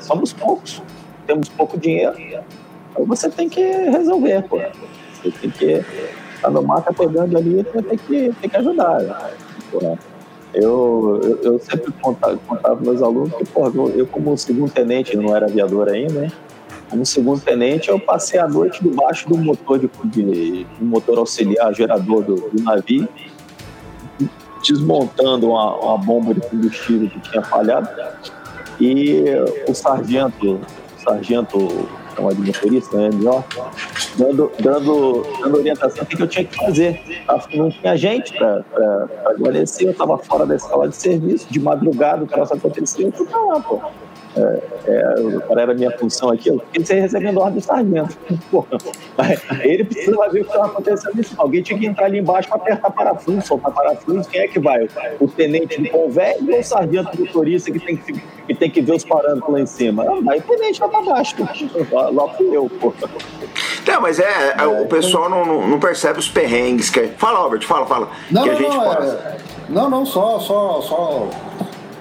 [0.00, 0.82] somos poucos,
[1.26, 2.16] temos pouco dinheiro.
[2.90, 4.58] Então você tem que resolver, pô.
[5.22, 5.84] Você tem que.
[6.40, 9.00] Tá no mata pegando ali, você tem que, tem que ajudar.
[9.00, 9.98] Né?
[10.52, 15.34] Eu, eu, eu, sempre contava, contava meus alunos que, pô, eu, como segundo tenente, não
[15.34, 16.32] era aviador ainda, hein?
[16.88, 21.74] como segundo tenente, eu passei a noite debaixo do motor de, de do motor auxiliar,
[21.74, 23.08] gerador do, do navio,
[24.72, 27.88] desmontando uma, uma, bomba de combustível que tinha falhado.
[28.80, 29.24] E
[29.68, 30.60] o sargento,
[31.02, 33.10] sargento chama de motorista, né,
[34.16, 37.00] dando, dando, dando orientação do que eu tinha que fazer.
[37.54, 38.64] Não tinha gente para
[39.26, 43.26] agradecer, eu estava fora da escola de serviço, de madrugada o troço aconteceu, eu fui
[43.30, 43.80] lá, pô.
[44.36, 46.48] É, é, qual era a minha função aqui?
[46.48, 48.16] Eu fiquei recebendo ordem do sargento.
[48.50, 48.78] Porra,
[49.62, 51.34] ele precisa ver o que estava acontecendo isso.
[51.38, 54.28] Alguém tinha que entrar ali embaixo para apertar parafuso, soltar parafuso.
[54.28, 54.88] Quem é que vai?
[55.20, 58.96] O tenente do convélio ou o sargento motorista que tem que, que tem que ver
[58.96, 60.04] os parâmetros lá em cima?
[60.22, 61.36] Vai o tenente lá para baixo.
[61.92, 63.08] Lá, lá fui eu, porra.
[63.86, 66.90] Não, mas é, é, o pessoal não, não percebe os perrengues.
[66.90, 67.08] Que...
[67.18, 68.10] Fala, Albert, fala, fala.
[68.30, 69.06] Não, que não, a gente não, pode...
[69.06, 69.36] é...
[69.68, 71.30] não, não, só, só, só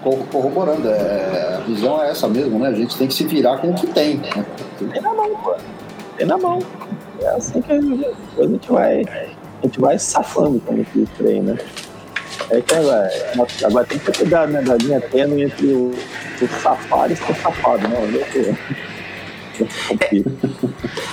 [0.04, 0.90] corroborando.
[0.90, 2.70] É, a visão é essa mesmo, né?
[2.70, 4.18] A gente tem que se virar com o que tem.
[4.18, 4.46] Né?
[4.92, 5.56] Tem na mão, pô.
[6.18, 6.60] Tem na mão.
[7.22, 11.58] É assim que a gente vai, a gente vai safando como que treina.
[12.50, 13.10] É que agora,
[13.64, 14.62] agora tem que ter cuidado, né?
[14.62, 15.92] Da linha tênue entre o,
[16.42, 17.98] o safado e o safado, né?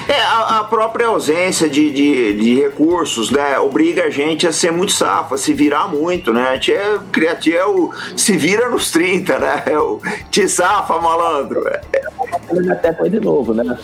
[0.08, 4.72] É, a, a, própria ausência de, de, de, recursos, né, obriga a gente a ser
[4.72, 6.48] muito safo, a se virar muito, né?
[6.48, 9.62] A gente é criativo, é o, se vira nos 30, né?
[9.66, 11.68] É o te safa, malandro.
[11.68, 11.80] É.
[12.72, 13.78] Até foi de novo, né?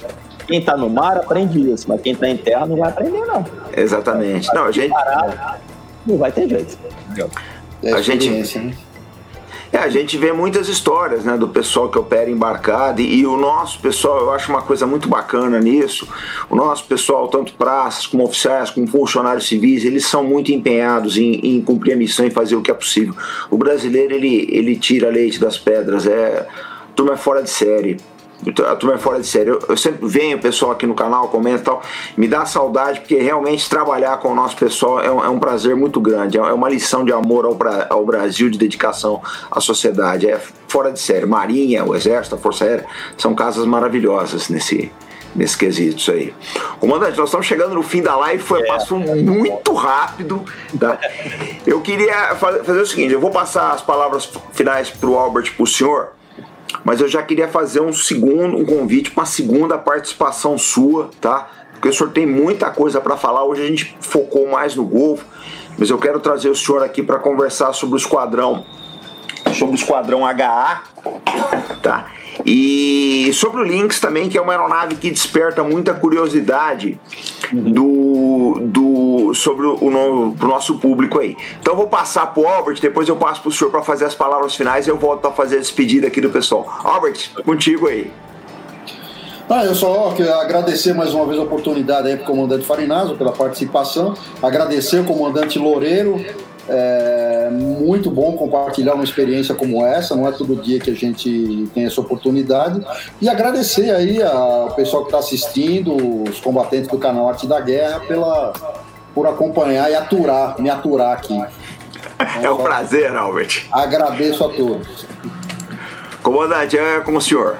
[0.46, 3.44] Quem tá no mar aprende isso, mas quem tá em terra não vai aprender, não.
[3.76, 4.52] Exatamente.
[4.54, 4.94] Não, a gente.
[6.06, 6.78] não vai ter jeito.
[7.82, 8.30] É a gente.
[8.30, 8.74] Né?
[9.72, 13.36] É, a gente vê muitas histórias né, do pessoal que opera embarcado e, e, o
[13.36, 16.08] nosso pessoal, eu acho uma coisa muito bacana nisso.
[16.48, 21.40] O nosso pessoal, tanto praças como oficiais, como funcionários civis, eles são muito empenhados em,
[21.42, 23.14] em cumprir a missão e fazer o que é possível.
[23.50, 26.46] O brasileiro, ele, ele tira leite das pedras, é,
[26.94, 27.96] turma é fora de série
[28.66, 29.50] a turma é fora de série.
[29.50, 31.82] Eu, eu, sempre venho, pessoal aqui no canal, comenta e tal,
[32.16, 35.74] me dá saudade, porque realmente trabalhar com o nosso pessoal é um, é um prazer
[35.74, 37.56] muito grande, é, é uma lição de amor ao,
[37.90, 40.28] ao, Brasil, de dedicação à sociedade.
[40.28, 41.26] É fora de série.
[41.26, 44.92] Marinha, o Exército, a Força Aérea, são casas maravilhosas nesse,
[45.34, 46.34] nesse quesito isso aí.
[46.78, 48.66] Comandante, nós estamos chegando no fim da live, foi, é.
[48.66, 50.44] passou muito rápido.
[50.78, 50.98] Tá?
[51.66, 55.62] Eu queria fazer o seguinte, eu vou passar as palavras finais para o Albert, para
[55.64, 56.12] o senhor,
[56.84, 61.48] mas eu já queria fazer um segundo, um convite para uma segunda participação sua, tá?
[61.72, 63.44] Porque o senhor tem muita coisa para falar.
[63.44, 65.24] Hoje a gente focou mais no Golfo,
[65.78, 68.64] mas eu quero trazer o senhor aqui para conversar sobre o esquadrão,
[69.52, 70.82] sobre o esquadrão HA,
[71.82, 72.06] tá?
[72.44, 76.98] E sobre o Lynx também, que é uma aeronave que desperta muita curiosidade
[77.52, 81.36] do, do, sobre o no, pro nosso público aí.
[81.60, 84.54] Então eu vou passar pro Albert, depois eu passo pro senhor para fazer as palavras
[84.54, 86.66] finais e eu volto a fazer a despedida aqui do pessoal.
[86.84, 88.10] Albert, contigo aí.
[89.48, 93.14] Ah, eu só quero agradecer mais uma vez a oportunidade aí para o comandante Farinazo
[93.14, 96.20] pela participação, agradecer o comandante Loureiro
[96.68, 101.68] é muito bom compartilhar uma experiência como essa, não é todo dia que a gente
[101.72, 102.84] tem essa oportunidade.
[103.20, 105.94] E agradecer aí ao pessoal que está assistindo,
[106.28, 108.52] os combatentes do canal Arte da Guerra, pela,
[109.14, 111.40] por acompanhar e aturar, me aturar aqui.
[112.42, 113.66] é um prazer, Albert.
[113.70, 115.06] Agradeço a todos.
[116.22, 117.58] Comandante, é com o senhor.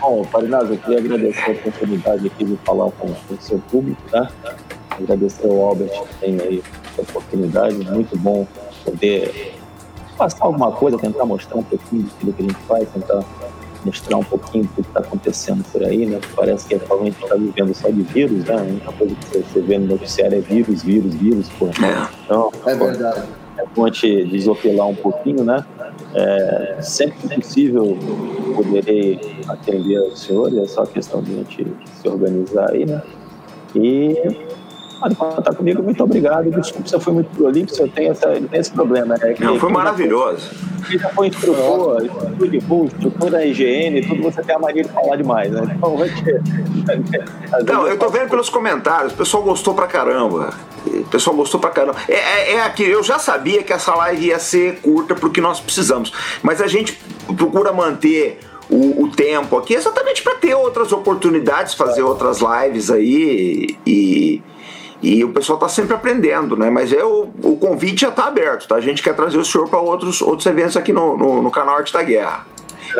[0.00, 4.28] Bom, Parinazzo, eu queria agradecer a oportunidade aqui de falar com, o seu público, tá?
[4.90, 6.62] Agradecer ao Albert que tem aí
[7.00, 8.46] oportunidade, muito bom
[8.84, 9.54] poder
[10.16, 13.24] passar alguma coisa, tentar mostrar um pouquinho do que a gente faz, tentar
[13.84, 16.20] mostrar um pouquinho do que está acontecendo por aí, né?
[16.36, 18.54] Parece que a gente está vivendo só de vírus, né?
[18.54, 21.66] A única coisa que você vê no noticiário é vírus, vírus, vírus, pô.
[21.66, 22.08] É.
[22.24, 23.22] Então, é verdade.
[23.58, 25.64] É bom te desopilar um pouquinho, né?
[26.14, 27.98] É, sempre que possível
[28.54, 31.66] poderei atender aos senhores, é só questão de a gente
[32.00, 33.02] se organizar aí, né?
[33.74, 34.16] E
[35.02, 36.50] pode contar comigo, muito obrigado.
[36.50, 39.16] Desculpa se eu fui muito prolixo, eu tenho, essa, eu tenho esse problema.
[39.16, 39.34] Né?
[39.40, 40.50] Não, foi maravilhoso.
[40.86, 44.82] Quem já foi instrutor, instrutor de voo, instrutor da IGN, tudo você tem a mania
[44.84, 45.62] de falar demais, né?
[45.76, 46.40] Então vai ter.
[47.66, 50.54] Não, eu tô vendo pelos comentários, o pessoal gostou pra caramba.
[50.86, 51.96] O pessoal gostou pra caramba.
[52.08, 55.60] É, é, é aqui, eu já sabia que essa live ia ser curta porque nós
[55.60, 56.98] precisamos, mas a gente
[57.36, 63.76] procura manter o, o, tempo aqui exatamente para ter outras oportunidades, fazer outras lives aí
[63.86, 64.42] e,
[65.02, 66.70] e o pessoal está sempre aprendendo, né?
[66.70, 68.76] Mas eu, o convite já está aberto, tá?
[68.76, 71.76] A gente quer trazer o senhor para outros, outros eventos aqui no, no, no canal
[71.76, 72.46] Arte da Guerra.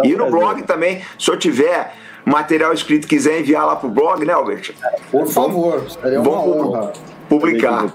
[0.03, 1.95] É e no blog também, se o senhor tiver
[2.25, 4.73] material escrito quiser enviar lá pro blog, né, Albert?
[5.11, 6.93] Por favor, seria uma honra.
[7.29, 7.87] Publicar.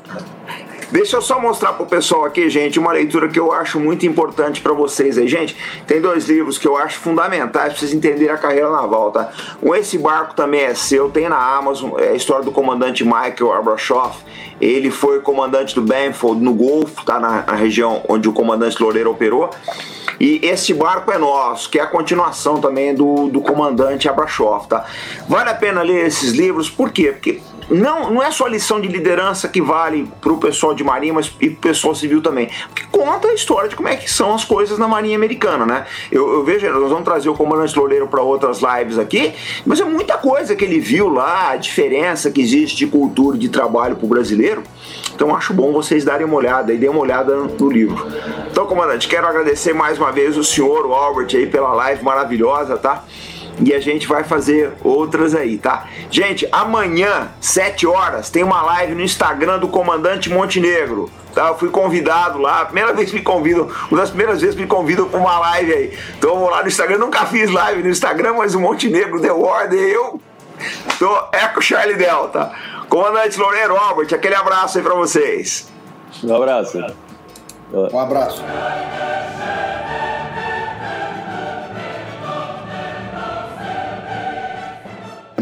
[0.90, 4.62] Deixa eu só mostrar pro pessoal aqui, gente, uma leitura que eu acho muito importante
[4.62, 5.56] para vocês aí, gente.
[5.86, 9.30] Tem dois livros que eu acho fundamentais para vocês entenderem a carreira naval, tá?
[9.62, 13.52] Um, esse barco também é seu, tem na Amazon, é a história do comandante Michael
[13.52, 14.24] Abrashoff.
[14.62, 19.12] Ele foi comandante do Benfold no Golfo, tá na, na região onde o comandante Loureiro
[19.12, 19.50] operou.
[20.20, 24.86] E esse barco é nosso, que é a continuação também do, do comandante Abrashoff, tá?
[25.28, 27.12] Vale a pena ler esses livros, por quê?
[27.12, 30.84] Porque não, não é só a lição de liderança que vale para o pessoal de
[30.84, 32.50] marinha, mas e pro pessoal civil também.
[32.68, 35.86] Porque conta a história de como é que são as coisas na marinha americana, né?
[36.12, 39.34] Eu, eu vejo, nós vamos trazer o comandante Loureiro para outras lives aqui,
[39.66, 43.40] mas é muita coisa que ele viu lá, a diferença que existe de cultura e
[43.40, 44.64] de trabalho para o brasileiro.
[45.14, 48.08] Então acho bom vocês darem uma olhada e dêem uma olhada no livro.
[48.50, 52.78] Então, comandante, quero agradecer mais uma vez o senhor, o Albert, aí pela live maravilhosa,
[52.78, 53.04] tá?
[53.60, 55.88] E a gente vai fazer outras aí, tá?
[56.10, 61.10] Gente, amanhã, 7 horas, tem uma live no Instagram do Comandante Montenegro.
[61.34, 61.50] Tá?
[61.50, 64.68] Eu fui convidado lá, primeira vez que me convidam, uma das primeiras vezes que me
[64.68, 65.98] convidam para uma live aí.
[66.18, 69.80] Então vou lá no Instagram, nunca fiz live no Instagram, mas o Montenegro deu ordem,
[69.80, 70.20] eu
[71.00, 72.52] tô Eco Charlie Delta.
[72.90, 75.72] Comandante Loureiro Albert, aquele abraço aí para vocês.
[76.24, 76.80] Um abraço.
[77.72, 78.44] Um abraço.